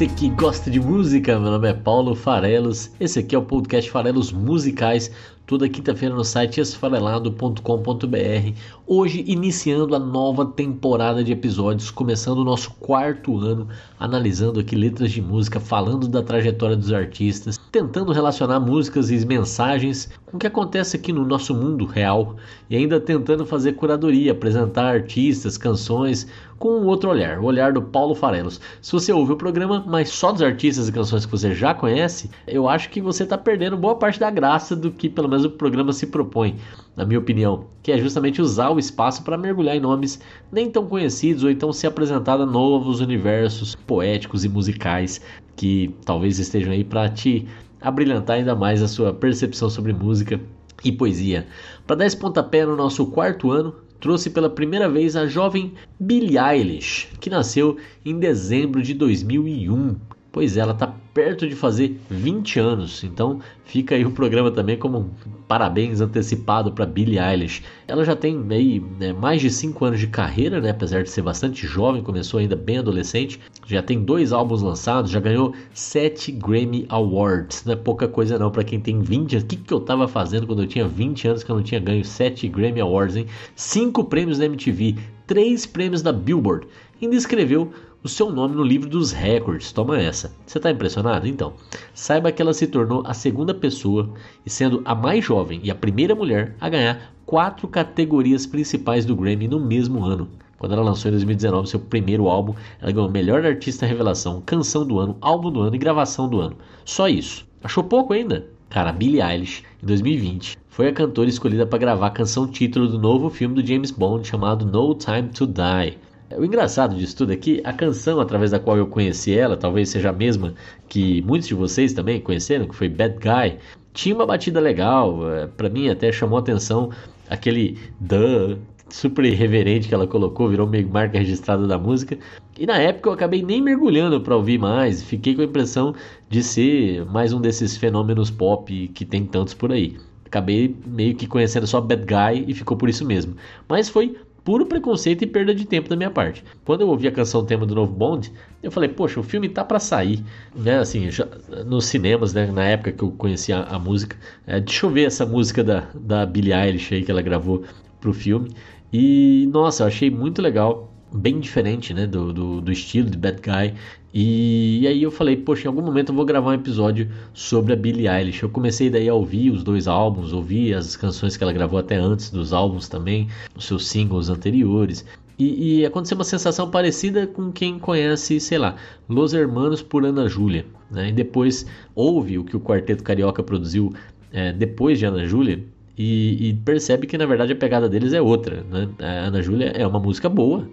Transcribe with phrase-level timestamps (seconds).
[0.00, 2.90] Você que gosta de música, meu nome é Paulo Farelos.
[2.98, 5.10] Esse aqui é o podcast Farelos Musicais,
[5.46, 8.52] toda quinta-feira no site esfarelado.com.br.
[8.86, 15.12] Hoje iniciando a nova temporada de episódios, começando o nosso quarto ano, analisando aqui letras
[15.12, 20.46] de música, falando da trajetória dos artistas, tentando relacionar músicas e mensagens com o que
[20.46, 22.36] acontece aqui no nosso mundo real
[22.68, 26.26] e ainda tentando fazer curadoria, apresentar artistas, canções
[26.58, 28.60] com um outro olhar, o olhar do Paulo Farelos.
[28.82, 32.30] Se você ouve o programa, mas só dos artistas e canções que você já conhece,
[32.46, 35.50] eu acho que você está perdendo boa parte da graça do que pelo menos o
[35.50, 36.56] programa se propõe,
[36.94, 40.20] na minha opinião, que é justamente usar o espaço para mergulhar em nomes
[40.52, 45.20] nem tão conhecidos ou então se apresentar a novos universos poéticos e musicais
[45.60, 47.46] que talvez estejam aí para te
[47.82, 50.40] abrilhantar ainda mais a sua percepção sobre música
[50.82, 51.46] e poesia.
[51.86, 56.38] Para dar esse pontapé no nosso quarto ano, trouxe pela primeira vez a jovem Billie
[56.38, 59.96] Eilish, que nasceu em dezembro de 2001.
[60.32, 64.78] Pois é, ela está perto de fazer 20 anos, então fica aí o programa também
[64.78, 65.10] como um
[65.48, 67.64] parabéns antecipado para Billie Eilish.
[67.88, 71.22] Ela já tem aí né, mais de 5 anos de carreira, né, apesar de ser
[71.22, 73.40] bastante jovem, começou ainda bem adolescente.
[73.66, 77.64] Já tem dois álbuns lançados, já ganhou 7 Grammy Awards.
[77.64, 79.44] Não é pouca coisa não para quem tem 20 anos.
[79.44, 81.80] O que, que eu estava fazendo quando eu tinha 20 anos que eu não tinha
[81.80, 83.26] ganho 7 Grammy Awards, hein?
[83.56, 84.94] 5 prêmios da MTV,
[85.26, 86.68] 3 prêmios da Billboard.
[87.02, 89.72] Ainda escreveu o seu nome no livro dos recordes.
[89.72, 90.34] Toma essa.
[90.46, 91.28] Você está impressionado?
[91.28, 91.52] Então,
[91.92, 95.74] saiba que ela se tornou a segunda pessoa e sendo a mais jovem e a
[95.74, 100.28] primeira mulher a ganhar quatro categorias principais do Grammy no mesmo ano.
[100.58, 104.98] Quando ela lançou em 2019 seu primeiro álbum, ela ganhou Melhor Artista Revelação, Canção do
[104.98, 106.56] Ano, Álbum do Ano e Gravação do Ano.
[106.84, 107.46] Só isso.
[107.62, 108.46] Achou pouco ainda?
[108.68, 112.98] Cara, Billie Eilish, em 2020, foi a cantora escolhida para gravar a canção título do
[112.98, 115.98] novo filme do James Bond chamado No Time to Die.
[116.36, 119.88] O engraçado disso tudo é que a canção através da qual eu conheci ela, talvez
[119.88, 120.54] seja a mesma
[120.88, 123.58] que muitos de vocês também conheceram, que foi Bad Guy,
[123.92, 125.18] tinha uma batida legal,
[125.56, 126.90] para mim até chamou atenção
[127.28, 128.56] aquele duh
[128.88, 132.18] super irreverente que ela colocou, virou meio marca registrada da música.
[132.58, 135.94] E na época eu acabei nem mergulhando para ouvir mais, fiquei com a impressão
[136.28, 139.96] de ser mais um desses fenômenos pop que tem tantos por aí.
[140.26, 143.34] Acabei meio que conhecendo só Bad Guy e ficou por isso mesmo.
[143.68, 146.44] Mas foi puro preconceito e perda de tempo da minha parte.
[146.64, 149.64] Quando eu ouvi a canção tema do novo Bond, eu falei, poxa, o filme tá
[149.64, 150.22] para sair,
[150.54, 150.78] né?
[150.78, 151.26] Assim, já,
[151.66, 152.46] nos cinemas, né?
[152.46, 155.88] Na época que eu conhecia a, a música, é, deixa eu ver essa música da,
[155.94, 157.64] da Billie Eilish aí que ela gravou
[158.00, 158.50] pro filme.
[158.92, 162.06] E nossa, eu achei muito legal, bem diferente, né?
[162.06, 163.74] Do, do, do estilo de Bad Guy.
[164.12, 167.76] E, aí eu falei, poxa, em algum momento eu vou gravar um episódio sobre a
[167.76, 168.42] Billie Eilish.
[168.42, 171.96] Eu comecei daí a ouvir os dois álbuns, ouvir as canções que ela gravou até
[171.96, 175.04] antes dos álbuns também, os seus singles anteriores.
[175.38, 178.76] E, e aconteceu uma sensação parecida com quem conhece, sei lá,
[179.08, 180.66] Los Hermanos por Ana Júlia.
[180.90, 181.08] Né?
[181.08, 183.94] E depois ouve o que o Quarteto Carioca produziu
[184.32, 185.64] é, depois de Ana Júlia
[186.02, 188.64] e, e, percebe que na verdade a pegada deles é outra.
[188.70, 188.88] Né?
[189.00, 190.66] A Ana Júlia é uma música boa,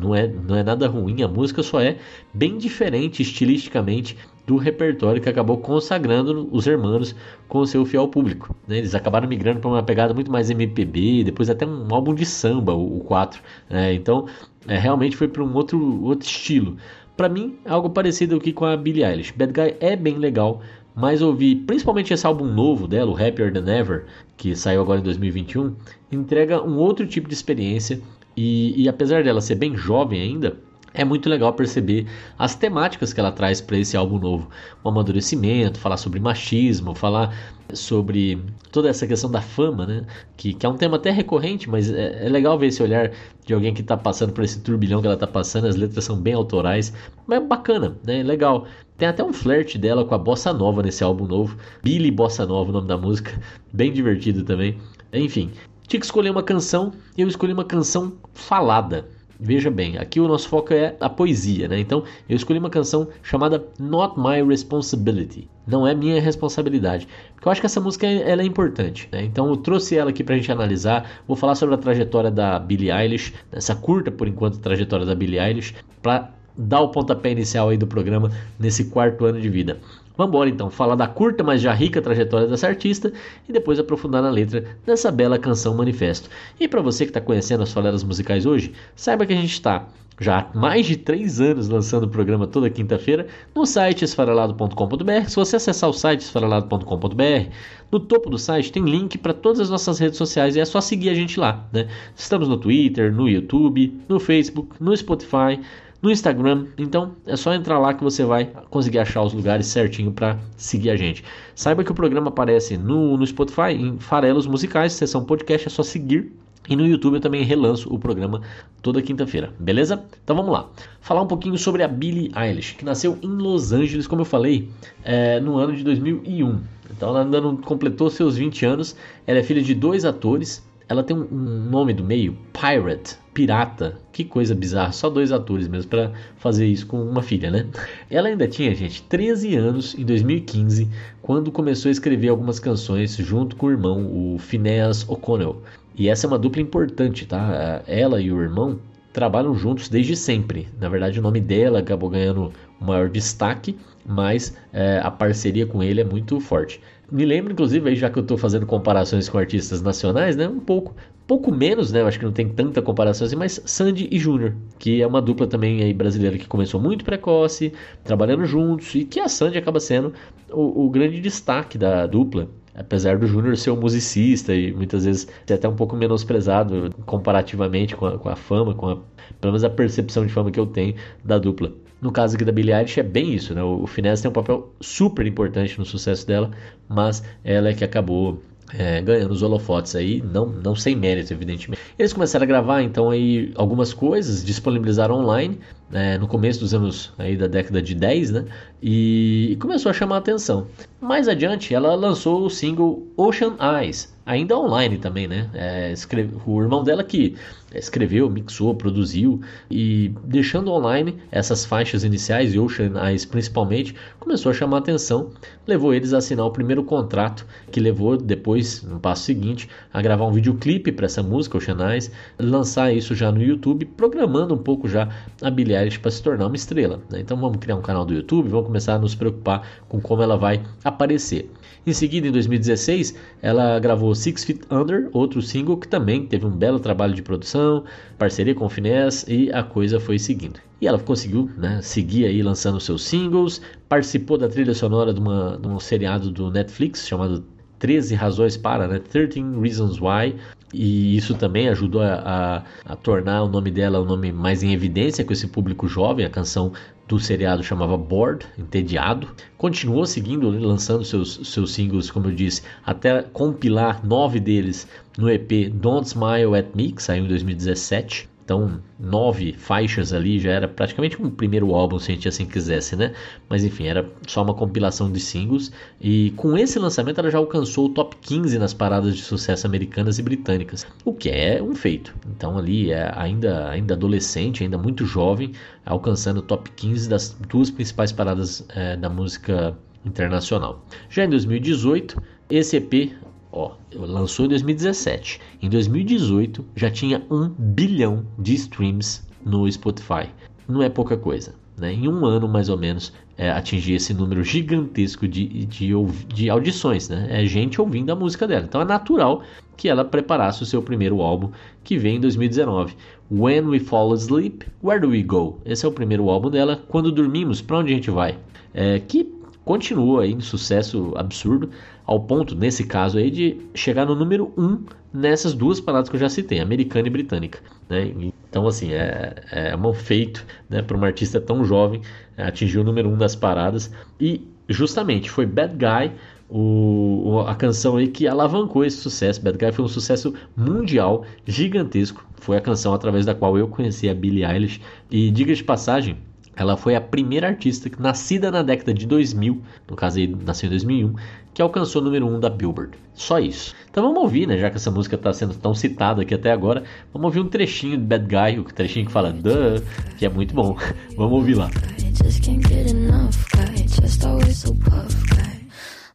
[0.00, 1.96] não é, não é nada ruim, a música só é
[2.32, 4.16] bem diferente estilisticamente
[4.46, 7.16] do repertório que acabou consagrando os hermanos
[7.48, 8.54] com o seu fiel público.
[8.68, 8.78] Né?
[8.78, 12.72] Eles acabaram migrando para uma pegada muito mais MPB, depois até um álbum de samba,
[12.72, 13.42] o 4.
[13.68, 13.94] Né?
[13.94, 14.26] Então
[14.68, 16.76] é, realmente foi para um outro, outro estilo.
[17.16, 19.34] Para mim, algo parecido aqui com a Billie Eilish.
[19.36, 20.62] Bad Guy é bem legal,
[21.00, 24.04] mas ouvi principalmente esse álbum novo dela, o Happier Than Ever,
[24.36, 25.74] que saiu agora em 2021,
[26.12, 28.00] entrega um outro tipo de experiência.
[28.36, 30.56] E, e apesar dela ser bem jovem ainda,
[30.92, 32.06] é muito legal perceber
[32.38, 34.48] as temáticas que ela traz para esse álbum novo.
[34.82, 37.34] O amadurecimento, falar sobre machismo, falar
[37.72, 38.42] sobre
[38.72, 40.04] toda essa questão da fama, né?
[40.36, 43.12] Que, que é um tema até recorrente, mas é, é legal ver esse olhar
[43.44, 45.66] de alguém que está passando por esse turbilhão que ela está passando.
[45.66, 46.92] As letras são bem autorais,
[47.26, 48.22] mas é bacana, né?
[48.22, 48.66] Legal.
[48.98, 51.56] Tem até um flerte dela com a Bossa Nova nesse álbum novo.
[51.82, 53.40] Billy Bossa Nova, o nome da música.
[53.72, 54.76] Bem divertido também.
[55.12, 55.50] Enfim,
[55.86, 59.06] tinha que escolher uma canção e eu escolhi uma canção falada.
[59.42, 61.80] Veja bem, aqui o nosso foco é a poesia, né?
[61.80, 65.48] Então eu escolhi uma canção chamada Not My Responsibility.
[65.66, 67.08] Não é minha responsabilidade.
[67.34, 69.24] Porque eu acho que essa música ela é importante, né?
[69.24, 71.10] Então eu trouxe ela aqui pra gente analisar.
[71.26, 75.40] Vou falar sobre a trajetória da Billie Eilish, essa curta por enquanto trajetória da Billie
[75.40, 79.78] Eilish, pra dar o pontapé inicial aí do programa nesse quarto ano de vida.
[80.20, 83.10] Vamos então, falar da curta, mas já rica trajetória dessa artista
[83.48, 86.28] e depois aprofundar na letra dessa bela canção Manifesto.
[86.60, 89.86] E para você que está conhecendo as faleras musicais hoje, saiba que a gente está
[90.20, 95.26] já há mais de três anos lançando o programa toda quinta-feira no site esfarelado.com.br.
[95.26, 97.50] Se você acessar o site esfarelado.com.br,
[97.90, 100.82] no topo do site tem link para todas as nossas redes sociais e é só
[100.82, 101.66] seguir a gente lá.
[101.72, 101.88] Né?
[102.14, 105.58] Estamos no Twitter, no YouTube, no Facebook, no Spotify
[106.02, 106.66] no Instagram.
[106.78, 110.90] Então é só entrar lá que você vai conseguir achar os lugares certinho para seguir
[110.90, 111.24] a gente.
[111.54, 115.82] Saiba que o programa aparece no, no Spotify em Farelos Musicais, sessão podcast, é só
[115.82, 116.32] seguir.
[116.68, 118.42] E no YouTube eu também relanço o programa
[118.82, 120.04] toda quinta-feira, beleza?
[120.22, 120.68] Então vamos lá.
[121.00, 124.68] Falar um pouquinho sobre a Billie Eilish, que nasceu em Los Angeles, como eu falei,
[125.02, 126.60] é, no ano de 2001.
[126.90, 128.94] Então ela ainda não completou seus 20 anos.
[129.26, 133.98] Ela é filha de dois atores, ela tem um, um nome do meio, Pirate, pirata.
[134.12, 137.66] Que coisa bizarra, só dois atores mesmo para fazer isso com uma filha, né?
[138.10, 140.88] Ela ainda tinha, gente, 13 anos em 2015,
[141.22, 145.62] quando começou a escrever algumas canções junto com o irmão, o Phineas O'Connell.
[145.94, 147.82] E essa é uma dupla importante, tá?
[147.86, 148.78] Ela e o irmão
[149.12, 150.68] trabalham juntos desde sempre.
[150.78, 156.00] Na verdade, o nome dela acabou ganhando maior destaque, mas é, a parceria com ele
[156.00, 156.80] é muito forte.
[157.10, 160.46] Me lembro, inclusive, aí, já que eu estou fazendo comparações com artistas nacionais, né?
[160.48, 160.94] Um pouco,
[161.30, 162.00] pouco menos, né?
[162.00, 165.22] Eu acho que não tem tanta comparação assim, mas Sandy e Júnior, que é uma
[165.22, 167.72] dupla também aí brasileira que começou muito precoce,
[168.02, 170.12] trabalhando juntos, e que a Sandy acaba sendo
[170.50, 172.48] o, o grande destaque da dupla.
[172.74, 177.94] Apesar do Júnior ser um musicista e muitas vezes ser até um pouco menosprezado comparativamente
[177.94, 178.96] com a, com a fama, com a,
[179.40, 181.72] pelo menos a percepção de fama que eu tenho da dupla.
[182.00, 183.62] No caso aqui da Billie Eilish é bem isso, né?
[183.62, 186.50] O Finesse tem um papel super importante no sucesso dela,
[186.88, 188.42] mas ela é que acabou
[188.74, 191.82] é, ganhando os holofotes aí, não, não sem mérito, evidentemente.
[191.98, 195.58] Eles começaram a gravar então aí algumas coisas, disponibilizaram online
[195.90, 198.44] né, no começo dos anos aí da década de 10, né?
[198.82, 200.66] E, e começou a chamar a atenção.
[201.00, 205.50] Mais adiante, ela lançou o single Ocean Eyes, ainda online também, né?
[205.52, 207.36] É, escreve, o irmão dela que
[207.74, 209.40] escreveu, mixou, produziu
[209.70, 215.30] e deixando online essas faixas iniciais e Ocean Eyes principalmente, começou a chamar a atenção,
[215.66, 220.26] levou eles a assinar o primeiro contrato, que levou depois, no passo seguinte, a gravar
[220.26, 224.88] um videoclipe para essa música, Ocean Eyes, lançar isso já no YouTube, programando um pouco
[224.88, 225.08] já
[225.40, 227.00] a Billie Para se tornar uma estrela.
[227.10, 227.20] Né?
[227.20, 230.36] Então vamos criar um canal do YouTube, vamos começar a nos preocupar com como ela
[230.36, 231.50] vai aparecer.
[231.86, 236.50] Em seguida, em 2016, ela gravou Six Feet Under, outro single que também teve um
[236.50, 237.84] belo trabalho de produção,
[238.18, 240.60] parceria com o Finesse e a coisa foi seguindo.
[240.80, 245.58] E ela conseguiu né, seguir aí lançando seus singles, participou da trilha sonora de, uma,
[245.60, 247.44] de um seriado do Netflix chamado
[247.78, 248.98] 13 razões para, né?
[248.98, 250.36] 13 Reasons Why.
[250.72, 254.72] E isso também ajudou a, a, a, tornar o nome dela um nome mais em
[254.72, 256.24] evidência com esse público jovem.
[256.24, 256.72] A canção
[257.08, 259.28] do seriado chamava Bored, entediado.
[259.58, 264.86] Continuou seguindo, lançando seus, seus singles, como eu disse, até compilar nove deles
[265.18, 268.29] no EP Don't Smile at Me, que saiu em 2017.
[268.50, 272.96] Então, nove faixas ali já era praticamente um primeiro álbum, se a gente assim quisesse,
[272.96, 273.12] né?
[273.48, 275.70] Mas enfim, era só uma compilação de singles.
[276.00, 280.18] E com esse lançamento ela já alcançou o top 15 nas paradas de sucesso americanas
[280.18, 282.12] e britânicas, o que é um feito.
[282.26, 285.52] Então, ali, é ainda, ainda adolescente, ainda muito jovem,
[285.86, 290.84] alcançando o top 15 das duas principais paradas é, da música internacional.
[291.08, 293.12] Já em 2018, esse EP
[293.52, 295.40] Ó, lançou em 2017.
[295.60, 300.28] Em 2018 já tinha um bilhão de streams no Spotify.
[300.68, 301.54] Não é pouca coisa.
[301.76, 301.94] Né?
[301.94, 305.90] Em um ano, mais ou menos, é, atingir esse número gigantesco de, de,
[306.28, 307.08] de audições.
[307.08, 307.26] Né?
[307.30, 308.66] É gente ouvindo a música dela.
[308.68, 309.42] Então é natural
[309.76, 311.50] que ela preparasse o seu primeiro álbum,
[311.82, 312.94] que vem em 2019.
[313.30, 315.58] When We Fall Asleep, Where Do We Go?
[315.64, 316.82] Esse é o primeiro álbum dela.
[316.88, 318.38] Quando dormimos, para onde a gente vai?
[318.74, 319.32] É, que
[319.64, 321.70] continua aí em sucesso absurdo,
[322.10, 326.16] ao ponto, nesse caso aí, de chegar no número 1 um nessas duas paradas que
[326.16, 327.60] eu já citei, americana e britânica.
[327.88, 328.12] Né?
[328.48, 332.02] Então, assim, é, é um feito né, para uma artista tão jovem
[332.36, 333.92] é, atingir o número 1 um das paradas.
[334.20, 336.12] E justamente foi Bad Guy
[336.48, 339.40] o, a canção aí que alavancou esse sucesso.
[339.40, 342.26] Bad Guy foi um sucesso mundial, gigantesco.
[342.40, 344.80] Foi a canção através da qual eu conheci a Billie Eilish.
[345.08, 346.16] E diga de passagem,
[346.60, 351.14] ela foi a primeira artista nascida na década de 2000, no caso nasceu em 2001,
[351.54, 352.98] que alcançou o número 1 da Billboard.
[353.14, 353.74] Só isso.
[353.90, 354.58] Então vamos ouvir, né?
[354.58, 357.96] Já que essa música está sendo tão citada aqui até agora, vamos ouvir um trechinho
[357.96, 359.82] de Bad Guy, o trechinho que fala Duh,
[360.18, 360.76] que é muito bom.
[361.16, 361.70] vamos ouvir lá.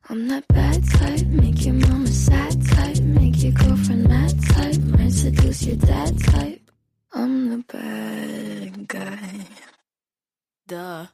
[0.07, 5.11] I'm that bad type, make your mama sad type, make your girlfriend mad type, might
[5.11, 6.61] seduce your dad type.
[7.11, 9.64] I'm the bad guy.
[10.67, 11.07] Duh.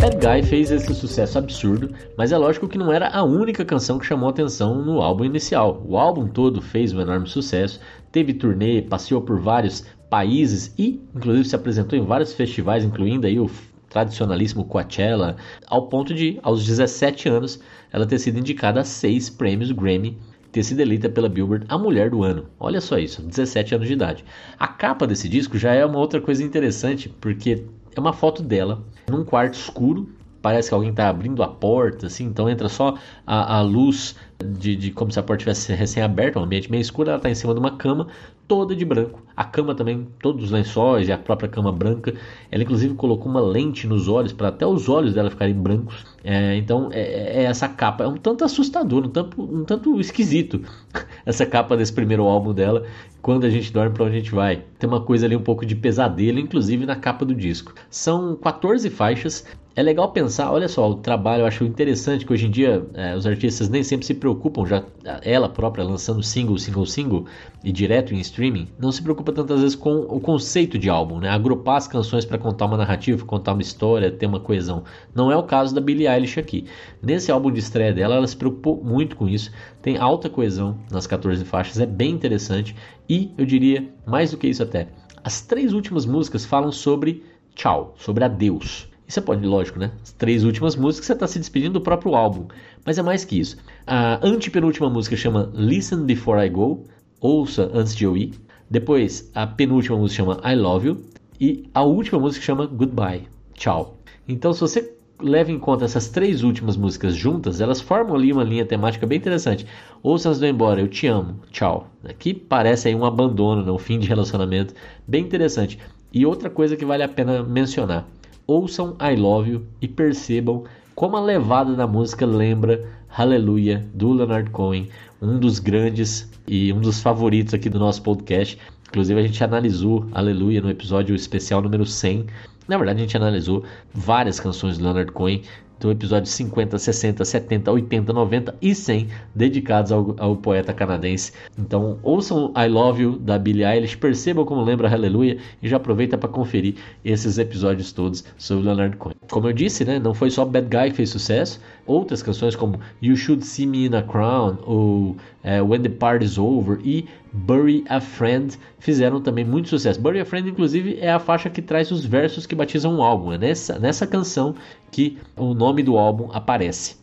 [0.00, 3.98] Bad Guy fez esse sucesso absurdo, mas é lógico que não era a única canção
[3.98, 5.82] que chamou atenção no álbum inicial.
[5.84, 7.80] O álbum todo fez um enorme sucesso,
[8.12, 13.40] teve turnê, passeou por vários países e, inclusive, se apresentou em vários festivais, incluindo aí
[13.40, 13.50] o
[13.88, 15.34] tradicionalíssimo Coachella,
[15.66, 17.58] ao ponto de, aos 17 anos,
[17.92, 20.16] ela ter sido indicada a seis prêmios Grammy
[20.52, 22.46] ter sido eleita pela Billboard a mulher do ano.
[22.60, 24.24] Olha só isso, 17 anos de idade.
[24.56, 27.64] A capa desse disco já é uma outra coisa interessante, porque
[28.00, 30.08] é uma foto dela num quarto escuro.
[30.40, 34.76] Parece que alguém está abrindo a porta, assim, então entra só a, a luz de,
[34.76, 37.08] de, como se a porta tivesse recém-aberta, um ambiente meio escuro.
[37.08, 38.08] Ela está em cima de uma cama,
[38.46, 39.22] toda de branco.
[39.34, 42.14] A cama também, todos os lençóis e a própria cama branca.
[42.50, 46.04] Ela, inclusive, colocou uma lente nos olhos, para até os olhos dela ficarem brancos.
[46.24, 48.04] É, então, é, é, essa capa.
[48.04, 50.62] É um tanto assustador, um tanto, um tanto esquisito,
[51.26, 52.86] essa capa desse primeiro álbum dela.
[53.20, 54.64] Quando a gente dorme, para onde a gente vai?
[54.78, 57.74] Tem uma coisa ali um pouco de pesadelo, inclusive na capa do disco.
[57.90, 59.46] São 14 faixas.
[59.76, 63.16] É legal pensar, olha só, o trabalho, eu acho interessante que hoje em dia é,
[63.16, 64.84] os artistas nem sempre se preocupam, já
[65.22, 67.24] ela própria lançando single, single, single
[67.64, 71.28] e direto em streaming, não se preocupa tantas vezes com o conceito de álbum, né?
[71.28, 74.84] Agrupar as canções para contar uma narrativa, contar uma história, ter uma coesão.
[75.12, 76.66] Não é o caso da Billie Eilish aqui.
[77.02, 79.50] Nesse álbum de estreia dela, ela se preocupou muito com isso,
[79.82, 82.74] tem alta coesão nas 14 faixas, é bem interessante
[83.08, 84.88] e eu diria mais do que isso até.
[85.22, 88.88] As três últimas músicas falam sobre tchau, sobre adeus.
[89.06, 89.92] Isso pode, lógico, né?
[90.02, 92.46] As três últimas músicas você está se despedindo do próprio álbum.
[92.84, 93.56] Mas é mais que isso.
[93.86, 96.84] A antepenúltima música chama Listen Before I Go.
[97.20, 98.32] Ouça antes de eu ir.
[98.70, 101.04] Depois, a penúltima música chama I Love You.
[101.40, 103.28] E a última música chama Goodbye.
[103.54, 103.98] Tchau.
[104.26, 108.44] Então, se você leva em conta essas três últimas músicas juntas, elas formam ali uma
[108.44, 109.66] linha temática bem interessante.
[110.02, 111.88] Ouça eu ir embora, eu te amo, tchau.
[112.18, 113.72] Que parece aí um abandono, né?
[113.72, 114.74] um fim de relacionamento.
[115.06, 115.78] Bem interessante.
[116.12, 118.06] E outra coisa que vale a pena mencionar
[118.46, 124.50] ouçam I Love You e percebam como a levada da música lembra Hallelujah do Leonard
[124.50, 124.88] Cohen,
[125.20, 128.58] um dos grandes e um dos favoritos aqui do nosso podcast.
[128.88, 132.26] Inclusive a gente analisou Aleluia no episódio especial número 100.
[132.66, 135.42] Na verdade a gente analisou várias canções do Leonard Cohen
[135.84, 141.32] do episódio 50, 60, 70, 80, 90 e 100 dedicados ao, ao, poeta canadense.
[141.58, 146.16] Então ouçam I Love You da Billie Eilish, percebam como lembra Aleluia e já aproveita
[146.16, 149.16] para conferir esses episódios todos sobre Leonard Cohen.
[149.30, 152.80] Como eu disse, né, não foi só Bad Guy que fez sucesso, outras canções como
[153.02, 157.84] You Should See Me in a Crown ou uh, When the Party's Over e Bury
[157.88, 160.00] a Friend fizeram também muito sucesso.
[160.00, 163.32] Bury a Friend, inclusive, é a faixa que traz os versos que batizam o álbum.
[163.32, 164.54] É nessa, nessa canção
[164.92, 166.96] que o nome do álbum aparece.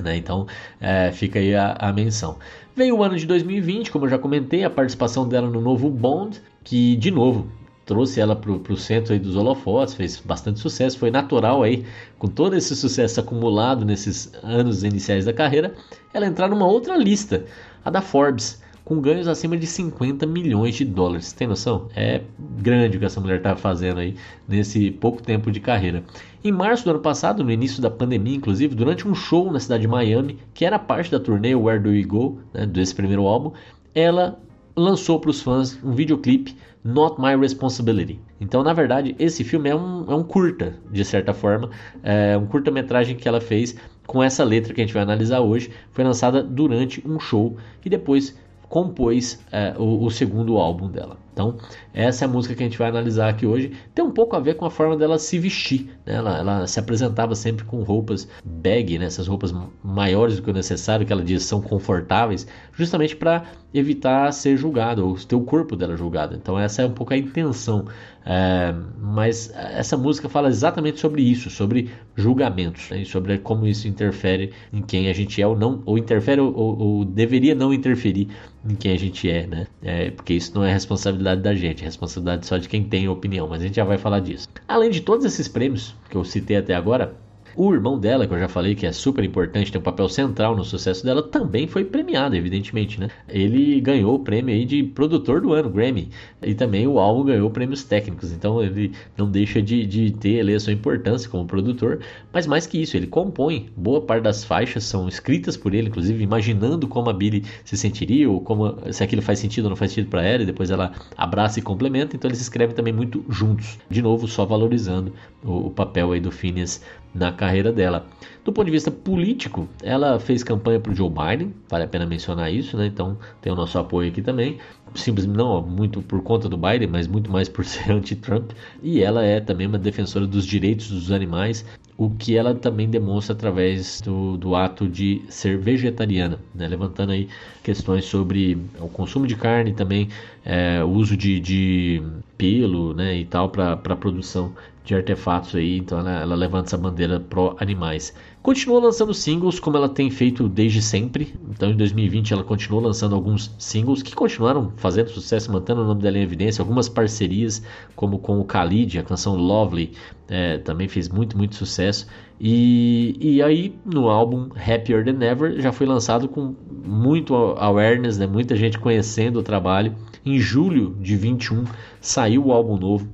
[0.00, 0.16] Né?
[0.16, 0.46] Então
[0.80, 2.38] é, fica aí a, a menção.
[2.74, 6.40] Veio o ano de 2020, como eu já comentei, a participação dela no novo Bond,
[6.64, 7.46] que de novo
[7.84, 11.84] trouxe ela para o centro aí dos holofotes, fez bastante sucesso, foi natural aí,
[12.18, 15.74] com todo esse sucesso acumulado nesses anos iniciais da carreira,
[16.12, 17.44] ela entrar numa outra lista,
[17.84, 21.32] a da Forbes, com ganhos acima de 50 milhões de dólares.
[21.32, 21.88] Tem noção?
[21.96, 22.20] É
[22.60, 24.14] grande o que essa mulher está fazendo aí
[24.46, 26.04] nesse pouco tempo de carreira.
[26.42, 29.82] Em março do ano passado, no início da pandemia, inclusive, durante um show na cidade
[29.82, 33.52] de Miami, que era parte da turnê Where Do We Go, né, desse primeiro álbum,
[33.94, 34.38] ela
[34.76, 38.20] lançou para os fãs um videoclipe Not My Responsibility.
[38.38, 41.70] Então, na verdade, esse filme é um, é um curta, de certa forma,
[42.02, 43.74] é um curta-metragem que ela fez
[44.06, 45.70] com essa letra que a gente vai analisar hoje.
[45.92, 48.36] Foi lançada durante um show e depois
[48.68, 51.16] compôs é, o, o, segundo álbum dela.
[51.34, 51.56] Então,
[51.92, 53.72] essa é a música que a gente vai analisar aqui hoje.
[53.92, 55.90] Tem um pouco a ver com a forma dela se vestir.
[56.06, 56.14] Né?
[56.14, 59.06] Ela, ela, se apresentava sempre com roupas bag, né?
[59.06, 64.30] essas roupas maiores do que o necessário, que ela diz são confortáveis, justamente para evitar
[64.32, 66.36] ser julgado, ou ter o corpo dela julgado.
[66.36, 67.86] Então, essa é um pouco a intenção.
[68.26, 73.04] É, mas essa música fala exatamente sobre isso, sobre julgamentos, né?
[73.04, 77.04] sobre como isso interfere em quem a gente é ou não, ou interfere ou, ou
[77.04, 78.28] deveria não interferir
[78.66, 79.66] em quem a gente é, né?
[79.82, 83.48] É, porque isso não é responsabilidade da gente, é responsabilidade só de quem tem opinião,
[83.48, 84.48] mas a gente já vai falar disso.
[84.68, 87.14] Além de todos esses prêmios que eu citei até agora,
[87.56, 90.56] o irmão dela, que eu já falei que é super importante, tem um papel central
[90.56, 93.08] no sucesso dela, também foi premiado, evidentemente, né?
[93.28, 96.08] Ele ganhou o prêmio aí de produtor do ano, Grammy,
[96.42, 100.54] e também o álbum ganhou prêmios técnicos, então ele não deixa de, de ter ali
[100.54, 102.00] a sua importância como produtor,
[102.32, 106.22] mas mais que isso, ele compõe, boa parte das faixas são escritas por ele, inclusive
[106.22, 109.92] imaginando como a Billy se sentiria, ou como, se aquilo faz sentido ou não faz
[109.92, 113.78] sentido para ela, e depois ela abraça e complementa, então eles escrevem também muito juntos,
[113.88, 115.12] de novo, só valorizando
[115.44, 116.82] o, o papel aí do Phineas
[117.14, 118.06] na carreira dela.
[118.44, 122.04] Do ponto de vista político, ela fez campanha para o Joe Biden, vale a pena
[122.04, 122.86] mencionar isso, né?
[122.86, 124.58] Então tem o nosso apoio aqui também.
[124.94, 128.50] Simplesmente não muito por conta do Biden, mas muito mais por ser anti-Trump.
[128.82, 131.64] E ela é também uma defensora dos direitos dos animais,
[131.96, 136.66] o que ela também demonstra através do, do ato de ser vegetariana, né?
[136.66, 137.28] levantando aí
[137.62, 140.08] questões sobre o consumo de carne também,
[140.44, 142.02] é, o uso de, de
[142.36, 144.52] pelo né, e tal para a produção
[144.84, 148.12] de artefatos aí, então ela, ela levanta essa bandeira pró animais.
[148.42, 151.34] Continua lançando singles como ela tem feito desde sempre.
[151.48, 156.02] Então em 2020 ela continuou lançando alguns singles que continuaram fazendo sucesso, mantendo o nome
[156.02, 156.60] dela em evidência.
[156.60, 157.62] Algumas parcerias,
[157.96, 159.92] como com o Khalid, a canção Lovely,
[160.28, 162.06] é, também fez muito, muito sucesso.
[162.40, 166.54] E, e aí no álbum Happier Than Ever já foi lançado com
[166.84, 168.26] muito awareness, né?
[168.26, 169.94] muita gente conhecendo o trabalho.
[170.24, 171.64] Em julho de 21
[172.00, 173.08] saiu o álbum novo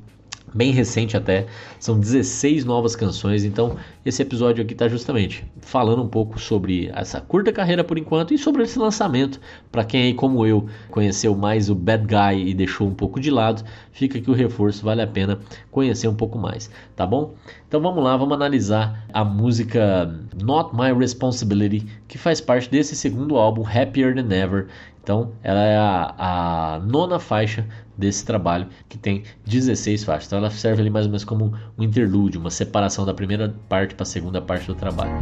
[0.54, 1.46] bem recente até,
[1.78, 7.20] são 16 novas canções, então esse episódio aqui está justamente falando um pouco sobre essa
[7.20, 9.40] curta carreira por enquanto e sobre esse lançamento.
[9.70, 13.30] Para quem aí como eu conheceu mais o Bad Guy e deixou um pouco de
[13.30, 15.38] lado, fica aqui o reforço, vale a pena
[15.70, 17.34] conhecer um pouco mais, tá bom?
[17.68, 23.36] Então vamos lá, vamos analisar a música Not My Responsibility, que faz parte desse segundo
[23.36, 24.66] álbum Happier Than Ever.
[25.02, 27.66] Então, ela é a, a nona faixa
[28.00, 30.26] desse trabalho, que tem 16 faixas.
[30.26, 33.94] Então, ela serve ali mais ou menos como um interlúdio, uma separação da primeira parte
[33.94, 35.12] para a segunda parte do trabalho.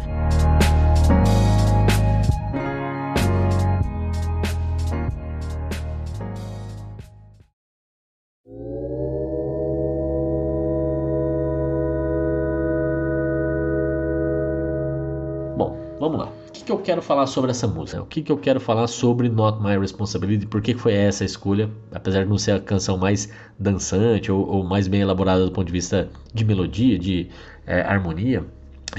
[15.56, 16.37] Bom, vamos lá
[16.68, 18.02] que eu quero falar sobre essa música?
[18.02, 20.46] O que, que eu quero falar sobre Not My Responsibility?
[20.46, 21.70] Por que foi essa a escolha?
[21.90, 25.66] Apesar de não ser a canção mais dançante ou, ou mais bem elaborada do ponto
[25.66, 27.30] de vista de melodia, de
[27.66, 28.44] é, harmonia,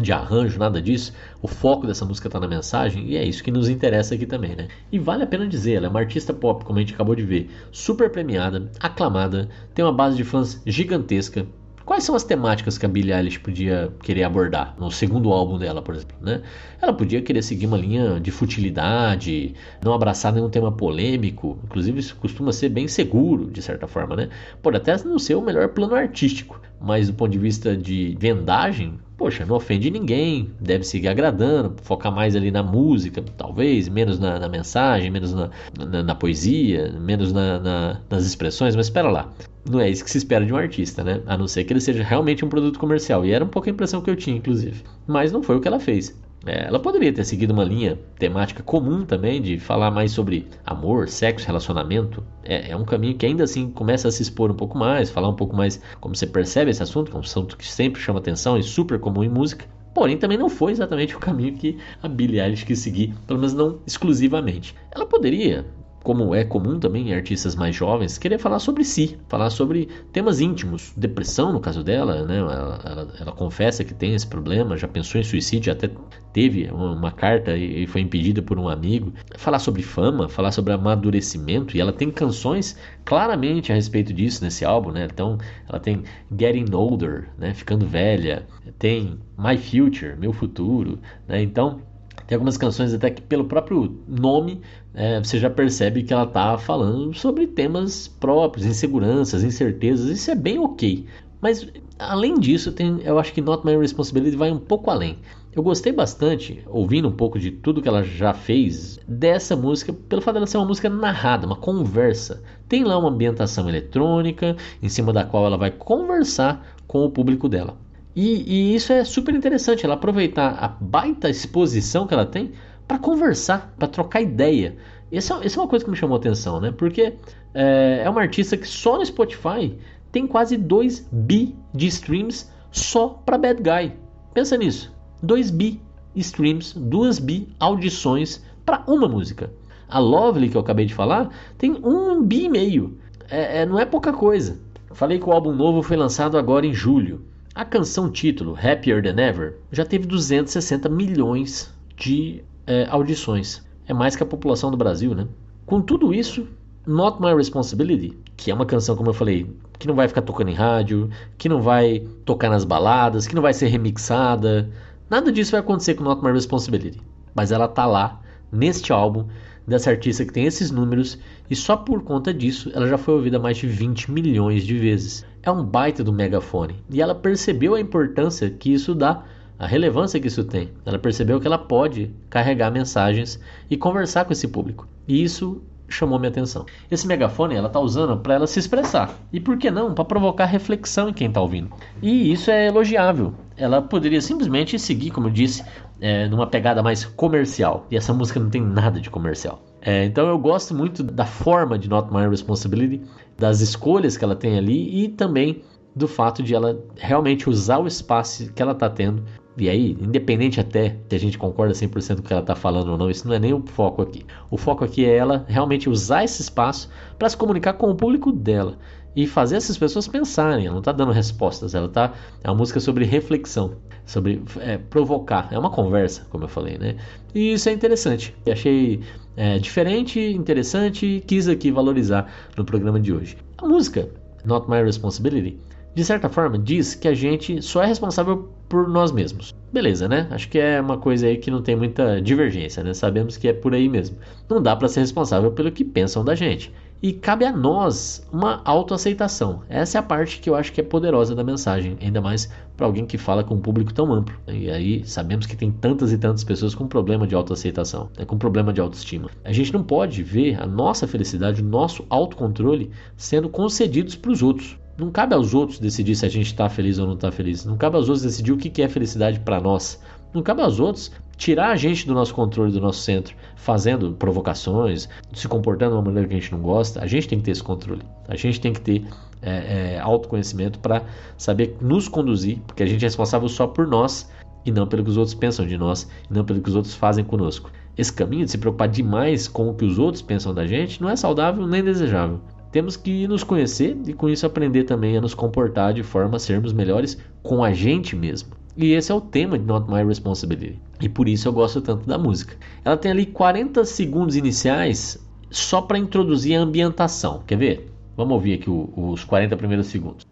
[0.01, 1.13] de arranjo, nada disso.
[1.43, 4.55] O foco dessa música está na mensagem e é isso que nos interessa aqui também,
[4.55, 4.67] né?
[4.91, 7.23] E vale a pena dizer, ela é uma artista pop, como a gente acabou de
[7.23, 11.45] ver, super premiada, aclamada, tem uma base de fãs gigantesca,
[11.89, 15.81] Quais são as temáticas que a Billie Eilish podia querer abordar no segundo álbum dela,
[15.81, 16.15] por exemplo?
[16.21, 16.43] Né?
[16.79, 22.15] Ela podia querer seguir uma linha de futilidade, não abraçar nenhum tema polêmico, inclusive isso
[22.17, 24.29] costuma ser bem seguro, de certa forma, né?
[24.61, 28.99] Pode até não ser o melhor plano artístico, mas do ponto de vista de vendagem,
[29.19, 34.39] poxa, não ofende ninguém, deve seguir agradando, focar mais ali na música, talvez, menos na,
[34.39, 39.29] na mensagem, menos na, na, na poesia, menos nas expressões, mas espera lá.
[39.69, 41.21] Não é isso que se espera de um artista, né?
[41.27, 43.25] A não ser que ele seja realmente um produto comercial.
[43.25, 44.83] E era um pouco a impressão que eu tinha, inclusive.
[45.05, 46.17] Mas não foi o que ela fez.
[46.45, 51.09] É, ela poderia ter seguido uma linha temática comum também, de falar mais sobre amor,
[51.09, 52.23] sexo, relacionamento.
[52.43, 55.29] É, é, um caminho que ainda assim começa a se expor um pouco mais, falar
[55.29, 58.19] um pouco mais como você percebe esse assunto, que é um assunto que sempre chama
[58.19, 59.65] atenção e super comum em música.
[59.93, 63.53] Porém, também não foi exatamente o caminho que a Billie Eilish quis seguir, pelo menos
[63.53, 64.75] não exclusivamente.
[64.91, 65.65] Ela poderia
[66.03, 70.39] como é comum também em artistas mais jovens, querer falar sobre si, falar sobre temas
[70.39, 72.37] íntimos, depressão no caso dela, né?
[72.37, 75.89] Ela, ela, ela confessa que tem esse problema, já pensou em suicídio, até
[76.31, 79.13] teve uma, carta e foi impedida por um amigo.
[79.37, 84.63] Falar sobre fama, falar sobre amadurecimento, e ela tem canções claramente a respeito disso nesse
[84.63, 85.07] álbum, né?
[85.11, 86.03] Então, ela tem
[86.37, 87.53] Getting Older, né?
[87.53, 91.41] Ficando velha, tem My Future, Meu Futuro, né?
[91.41, 91.81] Então,
[92.29, 94.61] tem algumas canções até que pelo próprio nome
[94.93, 100.11] é, você já percebe que ela está falando sobre temas próprios, inseguranças, incertezas.
[100.11, 101.07] Isso é bem ok.
[101.41, 105.17] Mas além disso, tem, eu acho que Not My Responsibility vai um pouco além.
[105.55, 110.21] Eu gostei bastante, ouvindo um pouco de tudo que ela já fez, dessa música, pelo
[110.21, 112.43] fato dela ser uma música narrada, uma conversa.
[112.67, 117.49] Tem lá uma ambientação eletrônica, em cima da qual ela vai conversar com o público
[117.49, 117.75] dela.
[118.21, 122.51] E, e isso é super interessante, ela aproveitar a baita exposição que ela tem
[122.85, 124.75] para conversar, para trocar ideia.
[125.09, 126.69] Essa, essa, é uma coisa que me chamou a atenção, né?
[126.69, 127.13] Porque
[127.53, 129.73] é, é uma artista que só no Spotify
[130.11, 133.93] tem quase 2 bi de streams só para Bad Guy.
[134.33, 134.93] Pensa nisso.
[135.23, 135.81] 2 bi
[136.13, 139.49] streams, 2 bi audições para uma música.
[139.87, 142.97] A Lovely, que eu acabei de falar, tem 1 bi e meio.
[143.29, 144.59] É, é, não é pouca coisa.
[144.91, 147.29] Falei que o álbum novo foi lançado agora em julho.
[147.55, 153.65] A canção título, Happier Than Ever, já teve 260 milhões de é, audições.
[153.87, 155.27] É mais que a população do Brasil, né?
[155.65, 156.47] Com tudo isso,
[156.85, 160.49] Not My Responsibility, que é uma canção, como eu falei, que não vai ficar tocando
[160.49, 161.09] em rádio,
[161.39, 164.69] que não vai tocar nas baladas, que não vai ser remixada.
[165.09, 167.01] Nada disso vai acontecer com Not My Responsibility.
[167.33, 169.25] Mas ela tá lá, neste álbum,
[169.67, 171.17] dessa artista que tem esses números,
[171.49, 175.25] e só por conta disso ela já foi ouvida mais de 20 milhões de vezes
[175.43, 176.75] é um baita do megafone.
[176.89, 179.23] E ela percebeu a importância que isso dá
[179.57, 180.69] a relevância que isso tem.
[180.85, 184.87] Ela percebeu que ela pode carregar mensagens e conversar com esse público.
[185.07, 186.65] E isso chamou minha atenção.
[186.89, 189.13] Esse megafone ela está usando para ela se expressar.
[189.33, 189.93] E por que não?
[189.93, 191.71] Para provocar reflexão em quem está ouvindo.
[192.01, 193.33] E isso é elogiável.
[193.57, 195.63] Ela poderia simplesmente seguir, como eu disse,
[195.99, 197.85] é, numa pegada mais comercial.
[197.91, 199.61] E essa música não tem nada de comercial.
[199.81, 203.01] É, então eu gosto muito da forma de Not My Responsibility,
[203.39, 205.63] das escolhas que ela tem ali e também
[205.95, 209.23] do fato de ela realmente usar o espaço que ela está tendo.
[209.57, 212.91] E aí, independente até se a gente concorda 100% com o que ela está falando
[212.91, 214.25] ou não, isso não é nem o foco aqui.
[214.49, 218.31] O foco aqui é ela realmente usar esse espaço para se comunicar com o público
[218.31, 218.77] dela
[219.15, 220.65] e fazer essas pessoas pensarem.
[220.65, 222.13] Ela não está dando respostas, ela tá.
[222.41, 223.73] É uma música sobre reflexão,
[224.05, 225.49] sobre é, provocar.
[225.51, 226.95] É uma conversa, como eu falei, né?
[227.35, 228.33] E isso é interessante.
[228.45, 229.01] Eu achei
[229.39, 233.37] é, diferente, interessante quis aqui valorizar no programa de hoje.
[233.57, 234.09] A música
[234.43, 235.57] Not My Responsibility
[235.95, 239.53] de certa forma, diz que a gente só é responsável por nós mesmos.
[239.73, 240.27] Beleza, né?
[240.31, 242.93] Acho que é uma coisa aí que não tem muita divergência, né?
[242.93, 244.17] Sabemos que é por aí mesmo.
[244.47, 246.71] Não dá para ser responsável pelo que pensam da gente.
[247.01, 249.61] E cabe a nós uma autoaceitação.
[249.69, 252.85] Essa é a parte que eu acho que é poderosa da mensagem, ainda mais para
[252.85, 254.37] alguém que fala com um público tão amplo.
[254.47, 258.25] E aí sabemos que tem tantas e tantas pessoas com problema de autoaceitação, né?
[258.25, 259.29] com problema de autoestima.
[259.45, 264.43] A gente não pode ver a nossa felicidade, o nosso autocontrole sendo concedidos para os
[264.43, 264.77] outros.
[264.97, 267.63] Não cabe aos outros decidir se a gente está feliz ou não está feliz.
[267.63, 270.01] Não cabe aos outros decidir o que é felicidade para nós.
[270.33, 275.07] Não cabe aos outros tirar a gente do nosso controle, do nosso centro, fazendo provocações,
[275.33, 277.01] se comportando de uma maneira que a gente não gosta.
[277.01, 278.01] A gente tem que ter esse controle.
[278.27, 279.05] A gente tem que ter
[279.41, 281.03] é, é, autoconhecimento para
[281.37, 284.29] saber nos conduzir, porque a gente é responsável só por nós
[284.65, 286.93] e não pelo que os outros pensam de nós, e não pelo que os outros
[286.93, 287.71] fazem conosco.
[287.97, 291.09] Esse caminho de se preocupar demais com o que os outros pensam da gente não
[291.09, 292.41] é saudável nem desejável.
[292.71, 296.39] Temos que nos conhecer e com isso aprender também a nos comportar de forma a
[296.39, 298.58] sermos melhores com a gente mesmo.
[298.81, 300.79] E esse é o tema de Not My Responsibility.
[301.01, 302.55] E por isso eu gosto tanto da música.
[302.85, 305.19] Ela tem ali 40 segundos iniciais
[305.51, 307.43] só para introduzir a ambientação.
[307.45, 307.91] Quer ver?
[308.15, 310.25] Vamos ouvir aqui os 40 primeiros segundos.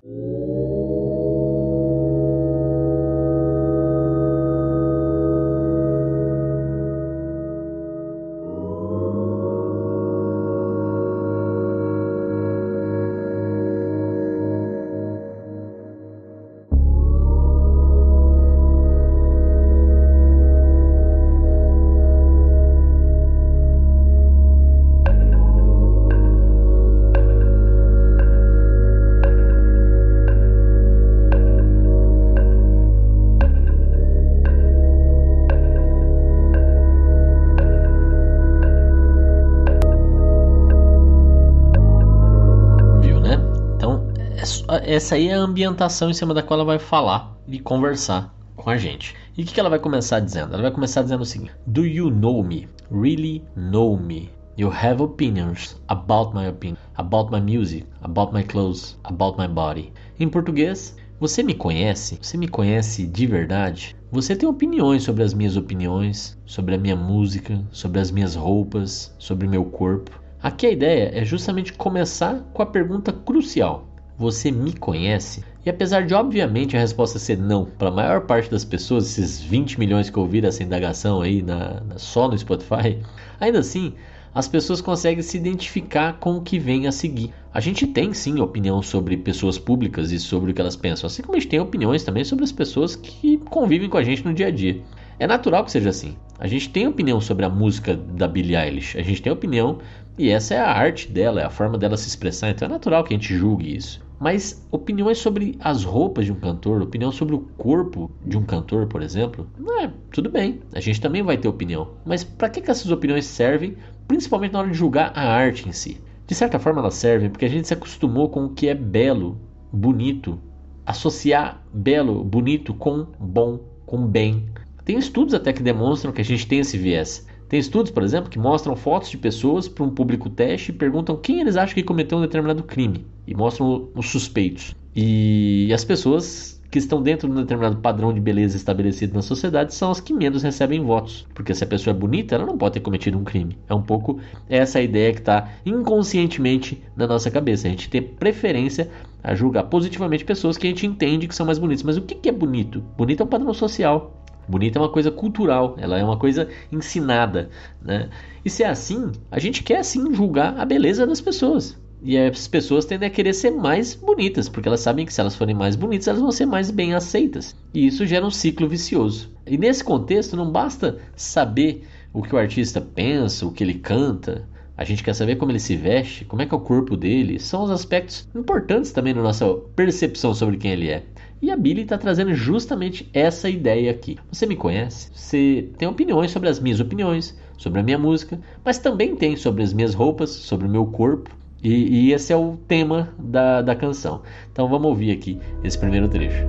[44.98, 48.68] Essa aí é a ambientação em cima da qual ela vai falar e conversar com
[48.68, 49.14] a gente.
[49.38, 50.56] E o que, que ela vai começar dizendo?
[50.56, 52.68] Ela vai começar dizendo o seguinte: Do you know me?
[52.92, 54.32] Really know me?
[54.58, 59.94] You have opinions about my opinion, about my music, about my clothes, about my body.
[60.20, 62.18] Em português, você me conhece?
[62.20, 63.96] Você me conhece de verdade?
[64.12, 69.16] Você tem opiniões sobre as minhas opiniões, sobre a minha música, sobre as minhas roupas,
[69.20, 70.20] sobre meu corpo.
[70.42, 73.87] Aqui a ideia é justamente começar com a pergunta crucial:
[74.18, 75.44] você me conhece?
[75.66, 79.40] E apesar de obviamente a resposta ser não para a maior parte das pessoas, esses
[79.42, 83.00] 20 milhões que ouviram essa indagação aí na, na, só no Spotify,
[83.40, 83.94] ainda assim
[84.34, 87.34] as pessoas conseguem se identificar com o que vem a seguir.
[87.52, 91.24] A gente tem sim opinião sobre pessoas públicas e sobre o que elas pensam, assim
[91.24, 94.34] como a gente tem opiniões também sobre as pessoas que convivem com a gente no
[94.34, 94.82] dia a dia.
[95.20, 96.16] É natural que seja assim.
[96.40, 99.80] A gente tem opinião sobre a música da Billie Eilish, a gente tem opinião
[100.18, 103.04] e essa é a arte dela, é a forma dela se expressar, então é natural
[103.04, 104.07] que a gente julgue isso.
[104.20, 108.88] Mas opiniões sobre as roupas de um cantor, opinião sobre o corpo de um cantor,
[108.88, 109.48] por exemplo,
[109.80, 111.90] é, tudo bem, a gente também vai ter opinião.
[112.04, 113.78] Mas para que, que essas opiniões servem,
[114.08, 116.02] principalmente na hora de julgar a arte em si?
[116.26, 119.38] De certa forma elas servem porque a gente se acostumou com o que é belo,
[119.72, 120.40] bonito,
[120.86, 124.50] associar belo, bonito com bom, com bem.
[124.84, 127.27] Tem estudos até que demonstram que a gente tem esse viés.
[127.50, 131.16] Tem estudos, por exemplo, que mostram fotos de pessoas para um público teste e perguntam
[131.16, 134.76] quem eles acham que cometeu um determinado crime e mostram os suspeitos.
[134.96, 139.74] E as pessoas que estão dentro de um determinado padrão de beleza estabelecido na sociedade
[139.74, 141.26] são as que menos recebem votos.
[141.34, 143.58] Porque se a pessoa é bonita, ela não pode ter cometido um crime.
[143.70, 147.68] É um pouco essa ideia que está inconscientemente na nossa cabeça.
[147.68, 148.90] A gente tem preferência
[149.24, 151.84] a julgar positivamente pessoas que a gente entende que são mais bonitas.
[151.84, 152.82] Mas o que é bonito?
[152.98, 154.26] Bonito é um padrão social.
[154.48, 157.50] Bonita é uma coisa cultural, ela é uma coisa ensinada,
[157.82, 158.10] né?
[158.46, 161.78] E se é assim, a gente quer sim julgar a beleza das pessoas.
[162.02, 165.36] E as pessoas tendem a querer ser mais bonitas, porque elas sabem que se elas
[165.36, 167.56] forem mais bonitas, elas vão ser mais bem aceitas.
[167.74, 169.32] E isso gera um ciclo vicioso.
[169.46, 171.84] E nesse contexto, não basta saber
[172.14, 174.48] o que o artista pensa, o que ele canta.
[174.78, 177.40] A gente quer saber como ele se veste, como é que é o corpo dele.
[177.40, 181.04] São os aspectos importantes também na nossa percepção sobre quem ele é.
[181.40, 184.18] E a Billy está trazendo justamente essa ideia aqui.
[184.32, 185.10] Você me conhece?
[185.14, 189.62] Você tem opiniões sobre as minhas opiniões, sobre a minha música, mas também tem sobre
[189.62, 191.30] as minhas roupas, sobre o meu corpo.
[191.64, 194.22] E, e esse é o tema da, da canção.
[194.52, 196.46] Então vamos ouvir aqui esse primeiro trecho.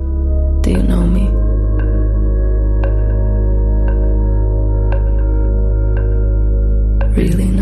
[0.63, 1.29] Do you know me?
[7.15, 7.58] Really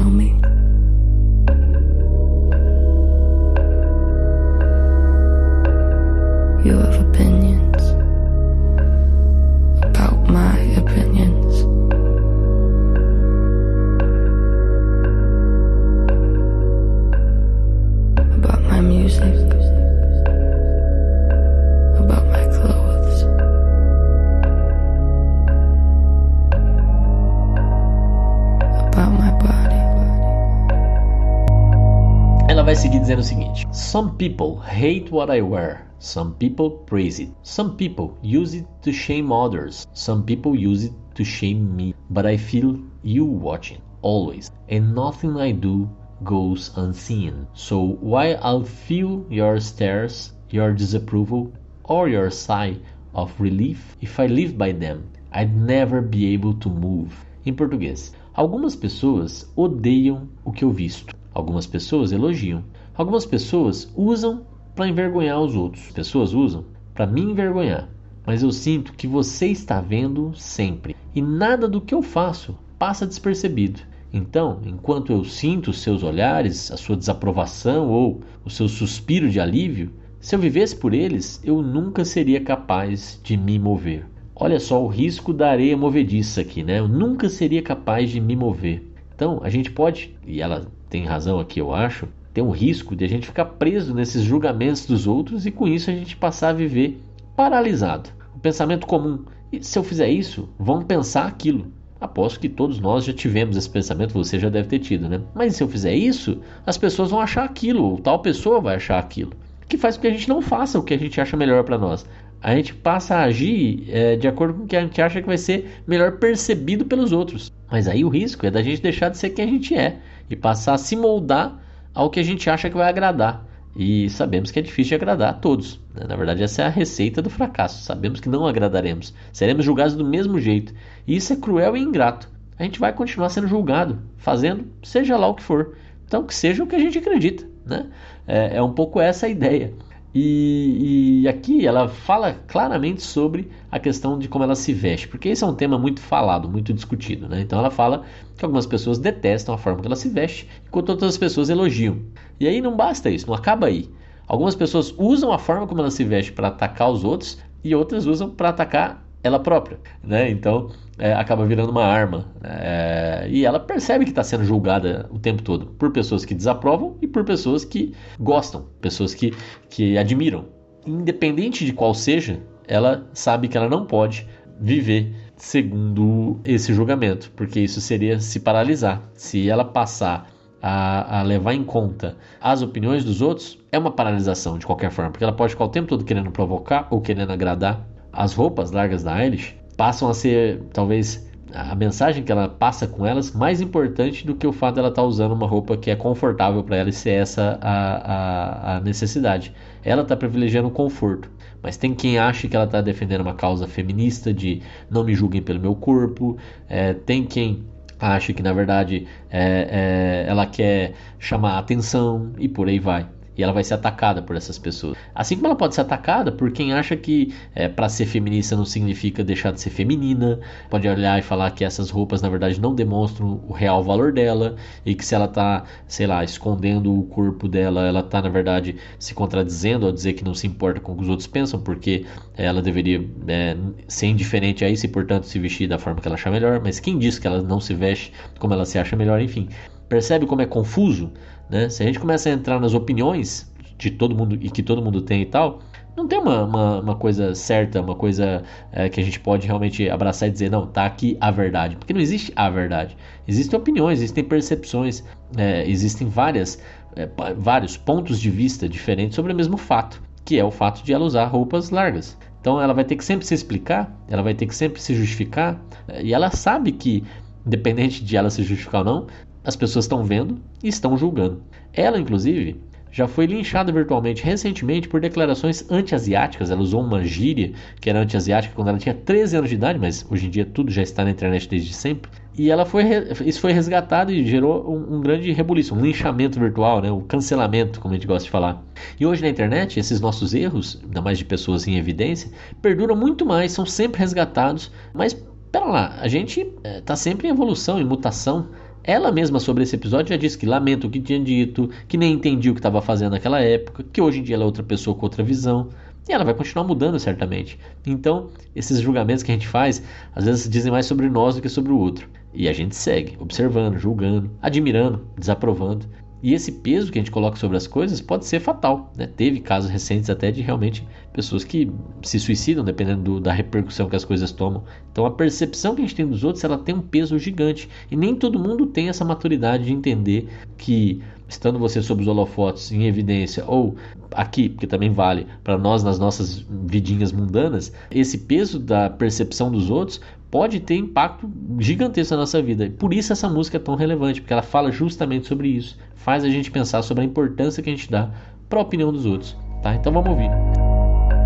[33.97, 35.89] Some people hate what I wear.
[35.97, 37.29] Some people praise it.
[37.41, 39.87] Some people use it to shame others.
[39.91, 41.95] Some people use it to shame me.
[42.11, 45.89] But I feel you watching always, and nothing I do
[46.23, 47.47] goes unseen.
[47.55, 51.51] So while I'll feel your stares, your disapproval,
[51.83, 52.77] or your sigh
[53.15, 57.15] of relief, if I live by them, I'd never be able to move.
[57.47, 61.15] Em português, algumas pessoas odeiam o que eu visto.
[61.33, 62.63] Algumas pessoas elogiam.
[62.97, 64.41] Algumas pessoas usam
[64.75, 65.91] para envergonhar os outros.
[65.91, 67.87] Pessoas usam para me envergonhar.
[68.25, 70.95] Mas eu sinto que você está vendo sempre.
[71.13, 73.81] E nada do que eu faço passa despercebido.
[74.11, 79.39] Então, enquanto eu sinto os seus olhares, a sua desaprovação ou o seu suspiro de
[79.39, 84.07] alívio, se eu vivesse por eles, eu nunca seria capaz de me mover.
[84.35, 86.79] Olha só o risco da areia movediça aqui, né?
[86.79, 88.91] Eu nunca seria capaz de me mover.
[89.13, 92.07] Então, a gente pode, e ela tem razão aqui, eu acho,
[92.37, 95.89] tem um risco de a gente ficar preso nesses julgamentos dos outros e com isso
[95.89, 97.01] a gente passar a viver
[97.35, 98.11] paralisado.
[98.35, 99.25] O pensamento comum,
[99.59, 101.65] se eu fizer isso, vão pensar aquilo.
[101.99, 105.19] Aposto que todos nós já tivemos esse pensamento, você já deve ter tido, né?
[105.33, 108.99] Mas se eu fizer isso, as pessoas vão achar aquilo, ou tal pessoa vai achar
[108.99, 109.33] aquilo.
[109.67, 111.79] Que faz com que a gente não faça o que a gente acha melhor para
[111.79, 112.05] nós.
[112.39, 115.27] A gente passa a agir é, de acordo com o que a gente acha que
[115.27, 117.51] vai ser melhor percebido pelos outros.
[117.71, 119.97] Mas aí o risco é da gente deixar de ser quem a gente é
[120.29, 121.65] e passar a se moldar
[121.97, 123.43] ao que a gente acha que vai agradar.
[123.75, 125.79] E sabemos que é difícil de agradar a todos.
[125.95, 126.05] Né?
[126.07, 127.83] Na verdade, essa é a receita do fracasso.
[127.83, 129.13] Sabemos que não agradaremos.
[129.33, 130.73] Seremos julgados do mesmo jeito.
[131.07, 132.29] E isso é cruel e ingrato.
[132.57, 135.75] A gente vai continuar sendo julgado, fazendo seja lá o que for.
[136.05, 137.45] Então, que seja o que a gente acredita.
[137.65, 137.87] Né?
[138.27, 139.73] É, é um pouco essa a ideia.
[140.13, 145.29] E, e, aqui ela fala claramente sobre a questão de como ela se veste, porque
[145.29, 147.27] esse é um tema muito falado, muito discutido.
[147.27, 147.41] Né?
[147.41, 148.03] Então ela fala
[148.37, 151.99] que algumas pessoas detestam a forma que ela se veste, enquanto outras pessoas elogiam.
[152.39, 153.89] E aí não basta isso, não acaba aí.
[154.27, 158.05] Algumas pessoas usam a forma como ela se veste para atacar os outros e outras
[158.05, 160.29] usam para atacar ela própria, né?
[160.29, 165.19] Então é, acaba virando uma arma é, e ela percebe que está sendo julgada o
[165.19, 169.33] tempo todo por pessoas que desaprovam e por pessoas que gostam, pessoas que,
[169.69, 170.45] que admiram.
[170.85, 174.27] Independente de qual seja, ela sabe que ela não pode
[174.59, 179.01] viver segundo esse julgamento, porque isso seria se paralisar.
[179.13, 180.29] Se ela passar
[180.61, 185.11] a, a, levar em conta as opiniões dos outros, é uma paralisação de qualquer forma,
[185.11, 189.03] porque ela pode ficar o tempo todo querendo provocar ou querendo agradar as roupas largas
[189.03, 194.25] da Eilish passam a ser talvez a mensagem que ela passa com elas mais importante
[194.25, 196.89] do que o fato dela estar tá usando uma roupa que é confortável para ela
[196.89, 199.53] e ser essa a, a, a necessidade.
[199.83, 203.67] Ela está privilegiando o conforto, mas tem quem acha que ela está defendendo uma causa
[203.67, 207.65] feminista de não me julguem pelo meu corpo, é, tem quem
[207.99, 213.07] acha que na verdade é, é, ela quer chamar atenção e por aí vai
[213.37, 214.97] e ela vai ser atacada por essas pessoas.
[215.13, 218.65] Assim como ela pode ser atacada por quem acha que é, para ser feminista não
[218.65, 222.73] significa deixar de ser feminina, pode olhar e falar que essas roupas na verdade não
[222.73, 227.47] demonstram o real valor dela e que se ela tá, sei lá, escondendo o corpo
[227.47, 230.95] dela, ela tá na verdade se contradizendo ao dizer que não se importa com o
[230.95, 233.55] que os outros pensam, porque ela deveria é,
[233.87, 236.59] ser indiferente a isso e portanto se vestir da forma que ela achar melhor.
[236.61, 239.49] Mas quem diz que ela não se veste como ela se acha melhor, enfim.
[239.89, 241.11] Percebe como é confuso?
[241.49, 241.69] Né?
[241.69, 245.01] Se a gente começa a entrar nas opiniões de todo mundo e que todo mundo
[245.01, 245.59] tem e tal,
[245.95, 249.89] não tem uma, uma, uma coisa certa, uma coisa é, que a gente pode realmente
[249.89, 251.75] abraçar e dizer, não, tá aqui a verdade.
[251.75, 252.95] Porque não existe a verdade.
[253.27, 255.03] Existem opiniões, existem percepções,
[255.35, 256.61] é, existem várias
[256.97, 260.91] é, vários pontos de vista diferentes sobre o mesmo fato, que é o fato de
[260.91, 262.17] ela usar roupas largas.
[262.41, 265.61] Então ela vai ter que sempre se explicar, ela vai ter que sempre se justificar,
[266.01, 267.03] e ela sabe que,
[267.45, 269.07] independente de ela se justificar ou não,
[269.47, 271.41] as pessoas estão vendo e estão julgando.
[271.71, 272.59] Ela, inclusive,
[272.91, 276.51] já foi linchada virtualmente recentemente por declarações anti-asiáticas.
[276.51, 280.05] Ela usou uma gíria que era anti-asiática quando ela tinha 13 anos de idade, mas
[280.11, 282.11] hoje em dia tudo já está na internet desde sempre.
[282.37, 282.83] E ela foi,
[283.25, 286.91] isso foi resgatado e gerou um, um grande rebuliço, um linchamento virtual, né?
[286.91, 288.61] um cancelamento, como a gente gosta de falar.
[288.99, 292.29] E hoje na internet, esses nossos erros, ainda mais de pessoas em evidência,
[292.61, 294.71] perduram muito mais, são sempre resgatados.
[294.93, 295.13] Mas,
[295.51, 298.49] pera lá, a gente está eh, sempre em evolução, em mutação.
[298.87, 302.13] Ela mesma sobre esse episódio já disse que lamenta o que tinha dito, que nem
[302.13, 304.95] entendia o que estava fazendo naquela época, que hoje em dia ela é outra pessoa
[304.95, 305.67] com outra visão.
[306.07, 307.59] E ela vai continuar mudando certamente.
[307.85, 309.83] Então, esses julgamentos que a gente faz,
[310.15, 312.07] às vezes dizem mais sobre nós do que sobre o outro.
[312.33, 315.85] E a gente segue, observando, julgando, admirando, desaprovando.
[316.21, 318.91] E esse peso que a gente coloca sobre as coisas pode ser fatal.
[318.97, 319.07] Né?
[319.07, 323.95] Teve casos recentes até de realmente pessoas que se suicidam dependendo do, da repercussão que
[323.95, 324.63] as coisas tomam.
[324.91, 327.69] Então a percepção que a gente tem dos outros ela tem um peso gigante.
[327.91, 330.27] E nem todo mundo tem essa maturidade de entender
[330.57, 333.75] que estando você sob os holofotes em evidência ou
[334.11, 339.69] aqui, porque também vale para nós nas nossas vidinhas mundanas, esse peso da percepção dos
[339.69, 342.69] outros pode ter impacto gigantesco na nossa vida.
[342.77, 346.29] Por isso essa música é tão relevante, porque ela fala justamente sobre isso, faz a
[346.29, 348.09] gente pensar sobre a importância que a gente dá
[348.49, 349.75] para a opinião dos outros, tá?
[349.75, 350.29] Então vamos ouvir.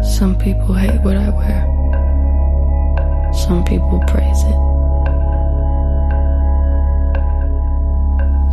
[0.04, 1.68] Some people hate what I wear.
[3.34, 4.72] Some people praise it.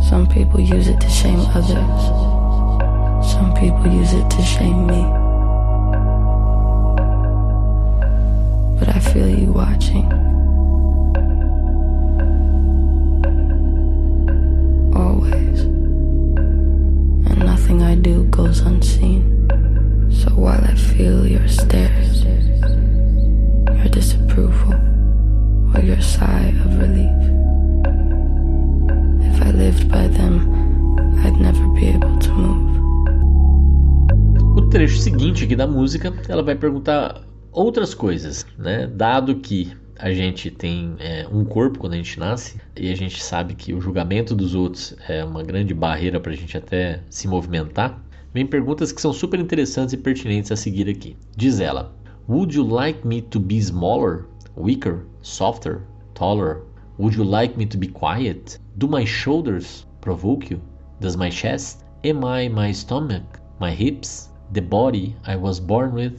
[0.07, 2.03] Some people use it to shame others.
[3.31, 5.03] Some people use it to shame me.
[8.79, 10.38] But I feel you watching.
[34.99, 38.85] Trecho seguinte aqui da música, ela vai perguntar outras coisas, né?
[38.85, 43.23] Dado que a gente tem é, um corpo quando a gente nasce e a gente
[43.23, 47.27] sabe que o julgamento dos outros é uma grande barreira para a gente até se
[47.27, 48.01] movimentar,
[48.33, 51.15] vem perguntas que são super interessantes e pertinentes a seguir aqui.
[51.35, 51.95] Diz ela:
[52.27, 54.25] Would you like me to be smaller,
[54.57, 55.81] weaker, softer,
[56.13, 56.63] taller?
[56.97, 58.59] Would you like me to be quiet?
[58.75, 60.59] Do my shoulders provoke you?
[60.99, 61.85] Does my chest?
[62.03, 63.39] Am I my stomach?
[63.61, 64.28] My hips?
[64.53, 66.17] The body I was born with?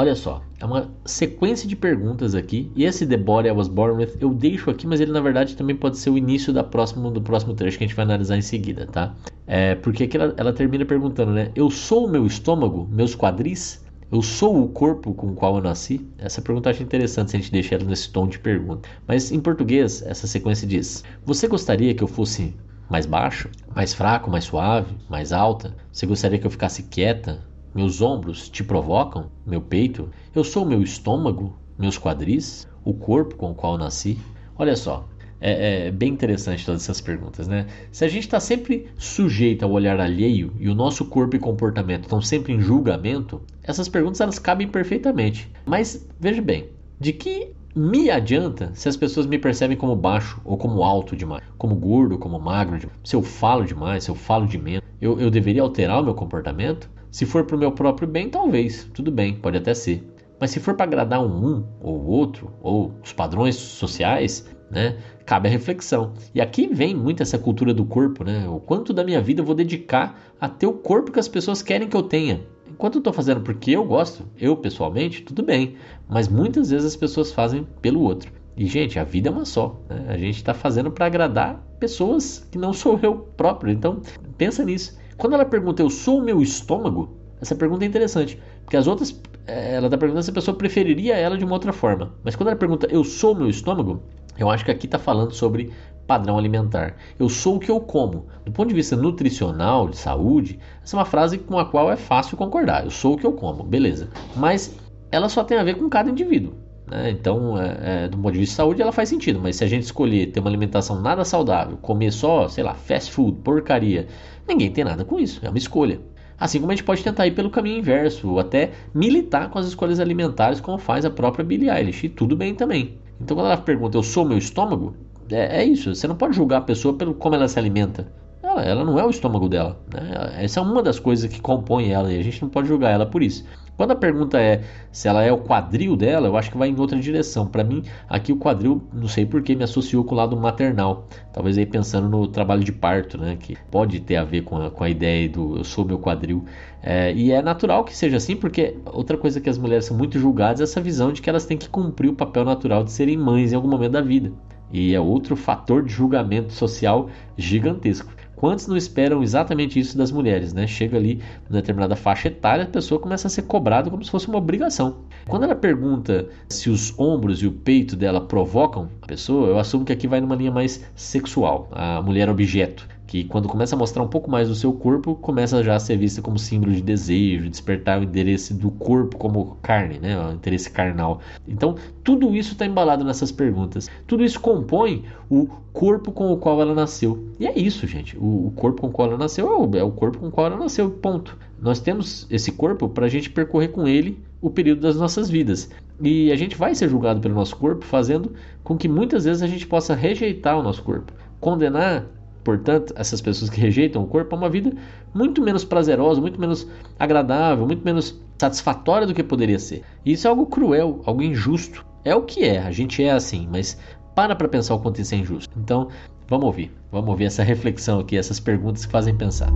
[0.00, 2.70] Olha só, é uma sequência de perguntas aqui.
[2.76, 5.56] E esse The Body I Was Born With eu deixo aqui, mas ele na verdade
[5.56, 8.36] também pode ser o início da próxima, do próximo trecho que a gente vai analisar
[8.36, 9.12] em seguida, tá?
[9.44, 11.50] É, porque aqui ela, ela termina perguntando, né?
[11.52, 13.84] Eu sou o meu estômago, meus quadris?
[14.10, 16.08] Eu sou o corpo com o qual eu nasci?
[16.16, 18.88] Essa pergunta eu acho interessante se a gente deixar ela nesse tom de pergunta.
[19.04, 22.54] Mas em português, essa sequência diz: Você gostaria que eu fosse
[22.88, 25.74] mais baixo, mais fraco, mais suave, mais alta?
[25.92, 27.44] Você gostaria que eu ficasse quieta,
[27.78, 29.30] meus ombros te provocam?
[29.46, 30.10] Meu peito?
[30.34, 31.56] Eu sou meu estômago?
[31.78, 32.66] Meus quadris?
[32.84, 34.18] O corpo com o qual nasci?
[34.58, 35.06] Olha só,
[35.40, 37.68] é, é, bem interessante todas essas perguntas, né?
[37.92, 42.02] Se a gente está sempre sujeito ao olhar alheio e o nosso corpo e comportamento
[42.02, 45.48] estão sempre em julgamento, essas perguntas elas cabem perfeitamente.
[45.64, 50.58] Mas veja bem, de que me adianta se as pessoas me percebem como baixo ou
[50.58, 52.98] como alto demais, como gordo, como magro, demais.
[53.04, 56.14] se eu falo demais, se eu falo de menos, eu, eu deveria alterar o meu
[56.14, 56.90] comportamento?
[57.10, 60.06] Se for para o meu próprio bem, talvez, tudo bem, pode até ser.
[60.40, 65.48] Mas se for para agradar um, um ou outro, ou os padrões sociais, né, cabe
[65.48, 66.12] a reflexão.
[66.34, 68.46] E aqui vem muito essa cultura do corpo, né?
[68.48, 71.62] O quanto da minha vida eu vou dedicar a ter o corpo que as pessoas
[71.62, 72.46] querem que eu tenha.
[72.68, 75.76] Enquanto eu estou fazendo porque eu gosto, eu pessoalmente, tudo bem.
[76.08, 78.30] Mas muitas vezes as pessoas fazem pelo outro.
[78.56, 79.80] E, gente, a vida é uma só.
[79.88, 80.06] Né?
[80.08, 83.72] A gente está fazendo para agradar pessoas que não sou eu próprio.
[83.72, 84.00] Então,
[84.36, 84.98] pensa nisso.
[85.18, 87.18] Quando ela pergunta, eu sou o meu estômago?
[87.40, 91.16] Essa pergunta é interessante, porque as outras, eh, ela está perguntando se a pessoa preferiria
[91.16, 92.14] ela de uma outra forma.
[92.22, 94.00] Mas quando ela pergunta, eu sou o meu estômago?
[94.38, 95.72] Eu acho que aqui está falando sobre
[96.06, 96.94] padrão alimentar.
[97.18, 98.26] Eu sou o que eu como.
[98.44, 101.96] Do ponto de vista nutricional, de saúde, essa é uma frase com a qual é
[101.96, 102.84] fácil concordar.
[102.84, 104.08] Eu sou o que eu como, beleza.
[104.36, 104.76] Mas
[105.10, 106.54] ela só tem a ver com cada indivíduo.
[106.90, 107.10] Né?
[107.10, 109.40] Então, é, é, do ponto de vista de saúde, ela faz sentido.
[109.42, 113.12] Mas se a gente escolher ter uma alimentação nada saudável, comer só, sei lá, fast
[113.12, 114.06] food, porcaria,
[114.48, 116.00] Ninguém tem nada com isso, é uma escolha.
[116.40, 119.66] Assim como a gente pode tentar ir pelo caminho inverso, ou até militar com as
[119.66, 122.94] escolhas alimentares, como faz a própria Billie Eilish, e tudo bem também.
[123.20, 124.96] Então, quando ela pergunta, eu sou meu estômago?
[125.30, 128.10] É, é isso, você não pode julgar a pessoa pelo como ela se alimenta.
[128.42, 129.78] Ela ela, não é o estômago dela.
[129.92, 130.42] Né?
[130.42, 133.04] Essa é uma das coisas que compõe ela e a gente não pode julgar ela
[133.04, 133.44] por isso.
[133.78, 136.76] Quando a pergunta é se ela é o quadril dela, eu acho que vai em
[136.80, 137.46] outra direção.
[137.46, 141.06] Para mim, aqui o quadril, não sei porquê, me associou com o lado maternal.
[141.32, 143.36] Talvez aí pensando no trabalho de parto, né?
[143.38, 146.44] Que pode ter a ver com a, com a ideia do eu sou meu quadril.
[146.82, 150.18] É, e é natural que seja assim, porque outra coisa que as mulheres são muito
[150.18, 153.16] julgadas é essa visão de que elas têm que cumprir o papel natural de serem
[153.16, 154.32] mães em algum momento da vida.
[154.72, 158.17] E é outro fator de julgamento social gigantesco.
[158.38, 160.64] Quantos não esperam exatamente isso das mulheres, né?
[160.64, 161.20] Chega ali
[161.50, 164.98] numa determinada faixa etária, a pessoa começa a ser cobrada como se fosse uma obrigação.
[165.26, 169.84] Quando ela pergunta se os ombros e o peito dela provocam a pessoa, eu assumo
[169.84, 174.02] que aqui vai numa linha mais sexual, a mulher objeto que quando começa a mostrar
[174.02, 177.48] um pouco mais do seu corpo, começa já a ser vista como símbolo de desejo,
[177.48, 180.16] despertar o interesse do corpo como carne, né?
[180.28, 181.20] o interesse carnal.
[181.48, 183.88] Então, tudo isso está embalado nessas perguntas.
[184.06, 187.26] Tudo isso compõe o corpo com o qual ela nasceu.
[187.40, 188.14] E é isso, gente.
[188.18, 190.58] O, corpo com o qual ela nasceu é é o corpo com o qual ela
[190.58, 191.34] nasceu, ponto.
[191.58, 195.70] Nós temos esse corpo para a gente percorrer com ele o período das nossas vidas.
[195.98, 199.46] E a gente vai ser julgado pelo nosso corpo, fazendo com que muitas vezes a
[199.46, 201.10] gente possa rejeitar o nosso corpo.
[201.40, 202.04] Condenar
[202.44, 204.72] Portanto, essas pessoas que rejeitam o corpo é uma vida
[205.14, 206.66] muito menos prazerosa, muito menos
[206.98, 209.82] agradável, muito menos satisfatória do que poderia ser.
[210.04, 211.84] E isso é algo cruel, algo injusto.
[212.04, 213.78] É o que é, a gente é assim, mas
[214.14, 215.52] para para pensar o quanto isso é injusto.
[215.58, 215.88] Então,
[216.28, 216.72] vamos ouvir.
[216.90, 219.50] Vamos ouvir essa reflexão aqui, essas perguntas que fazem pensar.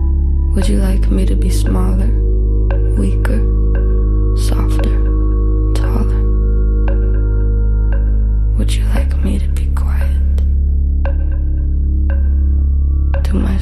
[0.53, 2.09] Would you like me to be smaller,
[2.97, 3.41] weaker,
[4.37, 5.01] softer,
[5.73, 6.23] taller?
[8.57, 9.62] Would you like me to be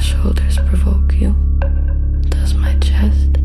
[0.02, 1.32] shoulders provoke you?
[2.28, 3.38] Does my chest?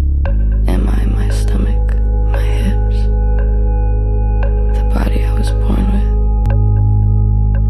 [0.68, 1.94] Am I my stomach?
[2.34, 2.98] My hips?
[4.74, 6.18] The body I was born with?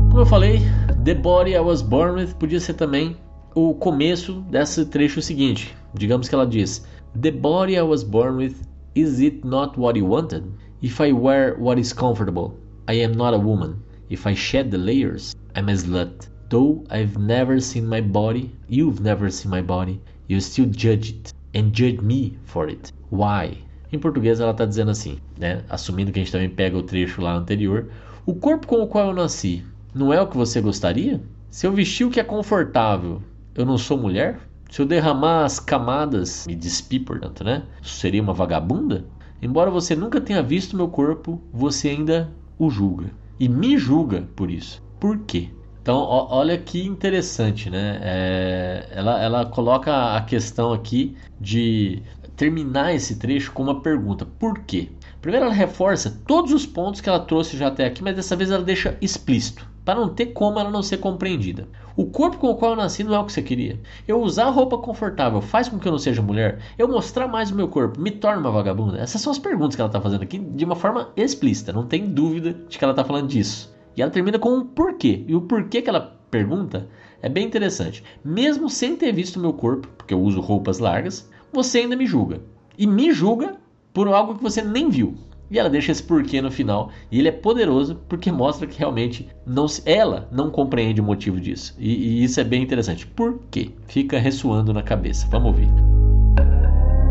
[0.09, 0.61] Como eu falei,
[1.03, 3.17] The Body I Was Born With podia ser também
[3.53, 5.75] o começo desse trecho seguinte.
[5.93, 6.85] Digamos que ela diz:
[7.21, 8.55] The body I was born with,
[8.95, 10.45] is it not what you wanted?
[10.81, 12.53] If I wear what is comfortable,
[12.87, 13.83] I am not a woman.
[14.09, 16.29] If I shed the layers, I'm a slut.
[16.49, 21.33] Though I've never seen my body, you've never seen my body, you still judge it
[21.53, 22.93] and judge me for it.
[23.11, 23.57] Why?
[23.91, 25.63] Em português ela está dizendo assim, né?
[25.69, 27.89] Assumindo que a gente também pega o trecho lá anterior.
[28.25, 31.21] O corpo com o qual eu nasci não é o que você gostaria?
[31.49, 33.21] Se eu vestir o que é confortável,
[33.55, 34.39] eu não sou mulher?
[34.69, 37.63] Se eu derramar as camadas, me despir, portanto, né?
[37.81, 39.05] Seria uma vagabunda?
[39.41, 43.11] Embora você nunca tenha visto meu corpo, você ainda o julga.
[43.39, 44.81] E me julga por isso.
[44.99, 45.49] Por quê?
[45.87, 47.97] Então, ó, olha que interessante, né?
[48.03, 52.03] É, ela, ela coloca a questão aqui de
[52.35, 54.89] terminar esse trecho com uma pergunta: por quê?
[55.21, 58.51] Primeiro, ela reforça todos os pontos que ela trouxe já até aqui, mas dessa vez
[58.51, 61.69] ela deixa explícito, para não ter como ela não ser compreendida.
[61.95, 63.79] O corpo com o qual eu nasci não é o que você queria.
[64.05, 66.59] Eu usar roupa confortável faz com que eu não seja mulher?
[66.77, 68.97] Eu mostrar mais o meu corpo me torna uma vagabunda?
[68.97, 72.07] Essas são as perguntas que ela está fazendo aqui de uma forma explícita, não tem
[72.07, 73.76] dúvida de que ela está falando disso.
[73.97, 75.25] E ela termina com um porquê.
[75.27, 76.87] E o porquê que ela pergunta
[77.19, 78.03] é bem interessante.
[78.23, 82.39] Mesmo sem ter visto meu corpo, porque eu uso roupas largas, você ainda me julga.
[82.77, 83.55] E me julga
[83.91, 85.15] por algo que você nem viu.
[85.49, 86.91] E ela deixa esse porquê no final.
[87.11, 91.75] E ele é poderoso porque mostra que realmente não ela não compreende o motivo disso.
[91.79, 93.07] E, e isso é bem interessante.
[93.07, 93.71] Por quê?
[93.87, 95.27] Fica ressoando na cabeça.
[95.31, 95.69] Vamos ouvir.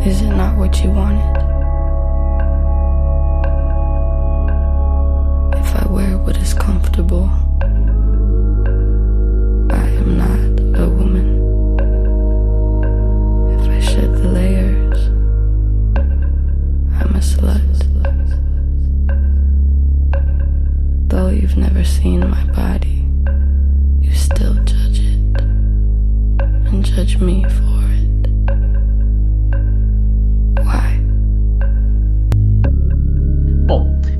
[0.06, 1.45] Is it not what you wanted?
[6.26, 7.30] What is comfortable.
[9.70, 11.28] I am not a woman.
[13.54, 15.00] If I shed the layers,
[16.98, 17.78] I'm a slut.
[21.08, 23.06] Though you've never seen my body,
[24.00, 25.40] you still judge it
[26.66, 27.96] and judge me for it.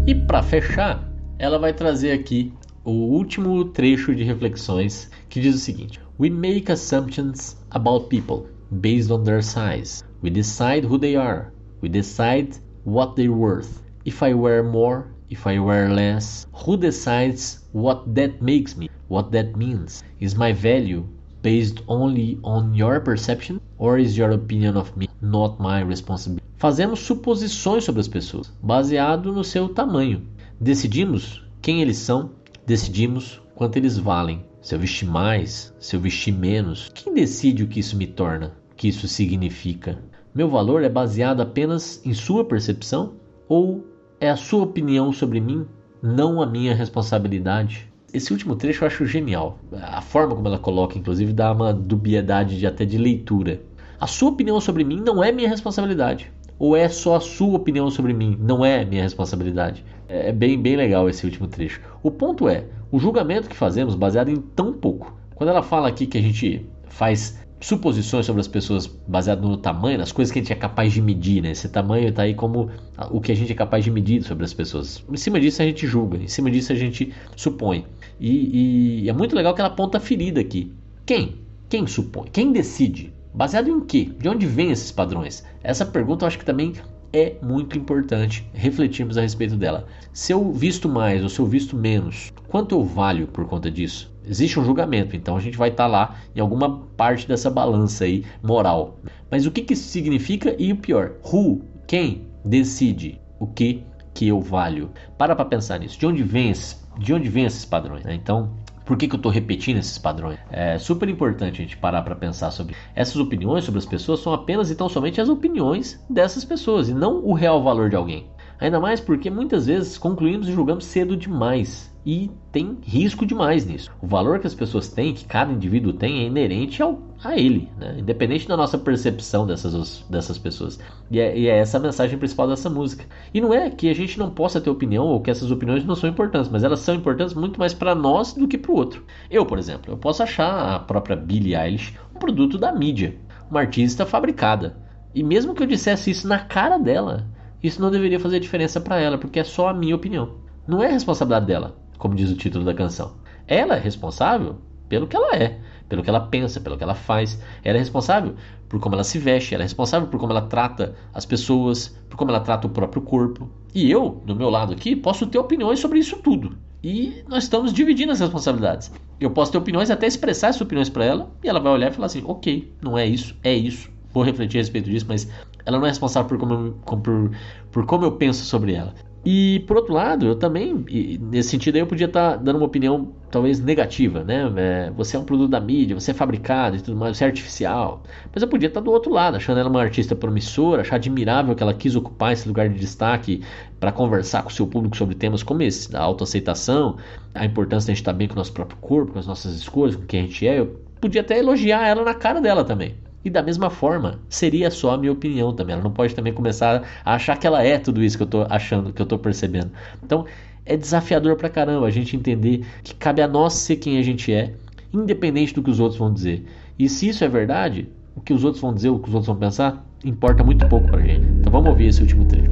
[0.09, 1.01] E para fechar,
[1.39, 6.73] ela vai trazer aqui o último trecho de reflexões que diz o seguinte: We make
[6.73, 10.03] assumptions about people based on their size.
[10.23, 11.53] We decide who they are.
[11.83, 13.83] We decide what they're worth.
[14.05, 18.89] If I wear more, if I wear less, who decides what that makes me?
[19.09, 20.03] What that means?
[20.21, 21.07] Is my value
[21.43, 26.43] based only on your perception or is your opinion of me not my responsibility?
[26.57, 30.23] Fazemos suposições sobre as pessoas, baseado no seu tamanho,
[30.61, 32.31] Decidimos quem eles são,
[32.67, 34.45] decidimos quanto eles valem.
[34.61, 38.57] Se eu vestir mais, se eu vestir menos, quem decide o que isso me torna,
[38.73, 40.03] o que isso significa?
[40.35, 43.15] Meu valor é baseado apenas em sua percepção
[43.49, 43.87] ou
[44.21, 45.67] é a sua opinião sobre mim,
[46.03, 47.89] não a minha responsabilidade?
[48.17, 49.59] esse último trecho eu acho genial.
[49.73, 53.61] A forma como ela coloca, inclusive, dá uma dubiedade de, até de leitura.
[54.01, 56.33] A sua opinião sobre mim não é minha responsabilidade.
[56.59, 58.37] Ou é só a sua opinião sobre mim?
[58.41, 59.85] Não é minha responsabilidade.
[60.09, 61.81] É bem, bem legal esse último trecho.
[62.03, 65.17] O ponto é, o julgamento que fazemos baseado em tão pouco.
[65.35, 69.99] Quando ela fala aqui que a gente faz suposições sobre as pessoas baseado no tamanho,
[69.99, 71.51] nas coisas que a gente é capaz de medir, né?
[71.51, 72.71] Esse tamanho está aí como
[73.11, 75.05] o que a gente é capaz de medir sobre as pessoas.
[75.11, 77.85] Em cima disso a gente julga, em cima disso a gente supõe.
[78.21, 80.73] E, e é muito legal que ela aponta a ferida aqui.
[81.05, 81.37] Quem?
[81.69, 82.29] Quem supõe?
[82.31, 83.13] Quem decide?
[83.35, 84.11] Baseado em quê?
[84.19, 85.45] De onde vêm esses padrões?
[85.63, 86.73] Essa pergunta eu acho que também
[87.17, 89.87] é muito importante refletirmos a respeito dela.
[90.13, 94.15] Se eu visto mais ou se eu visto menos, quanto eu valho por conta disso?
[94.27, 98.05] Existe um julgamento, então a gente vai estar tá lá em alguma parte dessa balança
[98.05, 99.01] aí moral.
[99.31, 104.29] Mas o que, que isso significa e o pior, who, quem decide o que que
[104.29, 104.91] eu valho?
[105.17, 105.99] Para para pensar nisso.
[105.99, 106.53] De onde vem
[106.99, 108.05] de onde vem esses padrões?
[108.05, 108.15] Né?
[108.15, 108.53] Então
[108.87, 110.39] por que, que eu estou repetindo esses padrões?
[110.51, 114.33] É super importante a gente parar para pensar sobre essas opiniões sobre as pessoas são
[114.33, 118.31] apenas e tão somente as opiniões dessas pessoas e não o real valor de alguém.
[118.59, 123.91] Ainda mais porque muitas vezes concluímos e julgamos cedo demais e tem risco demais nisso.
[124.01, 127.71] O valor que as pessoas têm, que cada indivíduo tem, é inerente ao, a ele,
[127.79, 127.97] né?
[127.99, 130.79] independente da nossa percepção dessas, dessas pessoas.
[131.11, 133.05] E é, e é, essa a mensagem principal dessa música.
[133.33, 135.95] E não é que a gente não possa ter opinião ou que essas opiniões não
[135.95, 139.05] são importantes, mas elas são importantes muito mais para nós do que para o outro.
[139.31, 143.17] Eu, por exemplo, eu posso achar a própria Billie Eilish um produto da mídia,
[143.51, 144.77] uma artista fabricada.
[145.15, 147.27] E mesmo que eu dissesse isso na cara dela,
[147.63, 150.35] isso não deveria fazer diferença para ela, porque é só a minha opinião.
[150.67, 153.15] Não é responsabilidade dela como diz o título da canção.
[153.47, 154.57] Ela é responsável
[154.89, 157.41] pelo que ela é, pelo que ela pensa, pelo que ela faz.
[157.63, 158.35] Ela é responsável
[158.69, 162.17] por como ela se veste, ela é responsável por como ela trata as pessoas, por
[162.17, 163.49] como ela trata o próprio corpo.
[163.75, 166.57] E eu, do meu lado aqui, posso ter opiniões sobre isso tudo.
[166.83, 168.93] E nós estamos dividindo as responsabilidades.
[169.19, 171.95] Eu posso ter opiniões, até expressar essas opiniões para ela, e ela vai olhar e
[171.95, 173.91] falar assim: ok, não é isso, é isso.
[174.13, 175.29] Vou refletir a respeito disso, mas
[175.65, 177.31] ela não é responsável por como, por,
[177.71, 178.95] por como eu penso sobre ela.
[179.29, 180.85] E por outro lado, eu também,
[181.21, 184.49] nesse sentido aí, eu podia estar tá dando uma opinião talvez negativa, né?
[184.57, 187.27] É, você é um produto da mídia, você é fabricado e tudo mais, você é
[187.27, 188.05] artificial.
[188.33, 191.57] Mas eu podia estar tá do outro lado, achando ela uma artista promissora, achar admirável
[191.57, 193.43] que ela quis ocupar esse lugar de destaque
[193.81, 196.97] para conversar com o seu público sobre temas como esse, da autoaceitação,
[197.35, 199.57] a importância de a gente estar bem com o nosso próprio corpo, com as nossas
[199.57, 200.61] escolhas, com quem a gente é.
[200.61, 202.95] Eu podia até elogiar ela na cara dela também.
[203.27, 205.73] E da mesma forma, seria só a minha opinião também.
[205.73, 208.47] Ela não pode também começar a achar que ela é tudo isso que eu tô
[208.49, 209.73] achando, que eu tô percebendo.
[210.01, 210.25] Então,
[210.65, 214.33] é desafiador pra caramba a gente entender que cabe a nós ser quem a gente
[214.33, 214.53] é,
[214.95, 216.47] independente do que os outros vão dizer.
[216.79, 219.27] E se isso é verdade, o que os outros vão dizer, o que os outros
[219.27, 221.27] vão pensar, importa muito pouco pra gente.
[221.41, 222.51] Então vamos ouvir esse último trecho.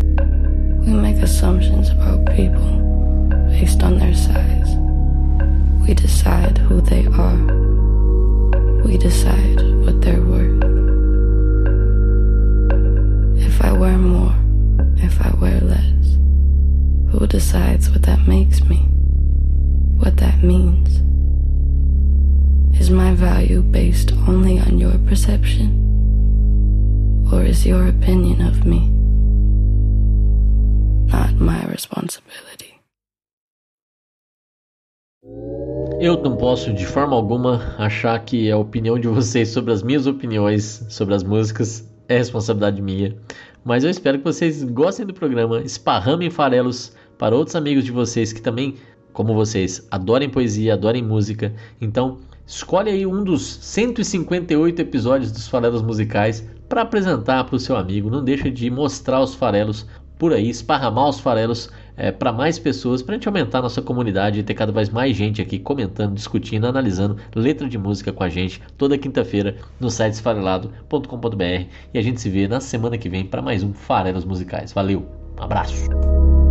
[0.84, 2.82] We make assumptions about people
[3.48, 4.76] based on their size.
[5.86, 7.83] We decide who they are.
[8.84, 10.62] We decide what they're worth.
[13.38, 14.34] If I wear more,
[14.98, 16.18] if I wear less?
[17.10, 18.76] Who decides what that makes me?
[19.98, 21.00] What that means?
[22.78, 25.80] Is my value based only on your perception?
[27.32, 28.90] Or is your opinion of me
[31.06, 32.73] not my responsibility?
[36.04, 40.06] Eu não posso de forma alguma achar que a opinião de vocês sobre as minhas
[40.06, 43.16] opiniões sobre as músicas é responsabilidade minha.
[43.64, 48.34] Mas eu espero que vocês gostem do programa, esparramem farelos para outros amigos de vocês
[48.34, 48.74] que também,
[49.14, 51.54] como vocês, adorem poesia, adorem música.
[51.80, 57.78] Então, escolhe aí um dos 158 episódios dos farelos musicais para apresentar para o seu
[57.78, 58.10] amigo.
[58.10, 59.86] Não deixa de mostrar os farelos
[60.18, 63.82] por aí, esparramar os farelos é, para mais pessoas, para a gente aumentar a nossa
[63.82, 68.22] comunidade e ter cada vez mais gente aqui comentando, discutindo, analisando letra de música com
[68.22, 73.08] a gente toda quinta-feira no site esfarelado.com.br e a gente se vê na semana que
[73.08, 74.72] vem para mais um Farelos Musicais.
[74.72, 75.06] Valeu,
[75.38, 76.43] um abraço!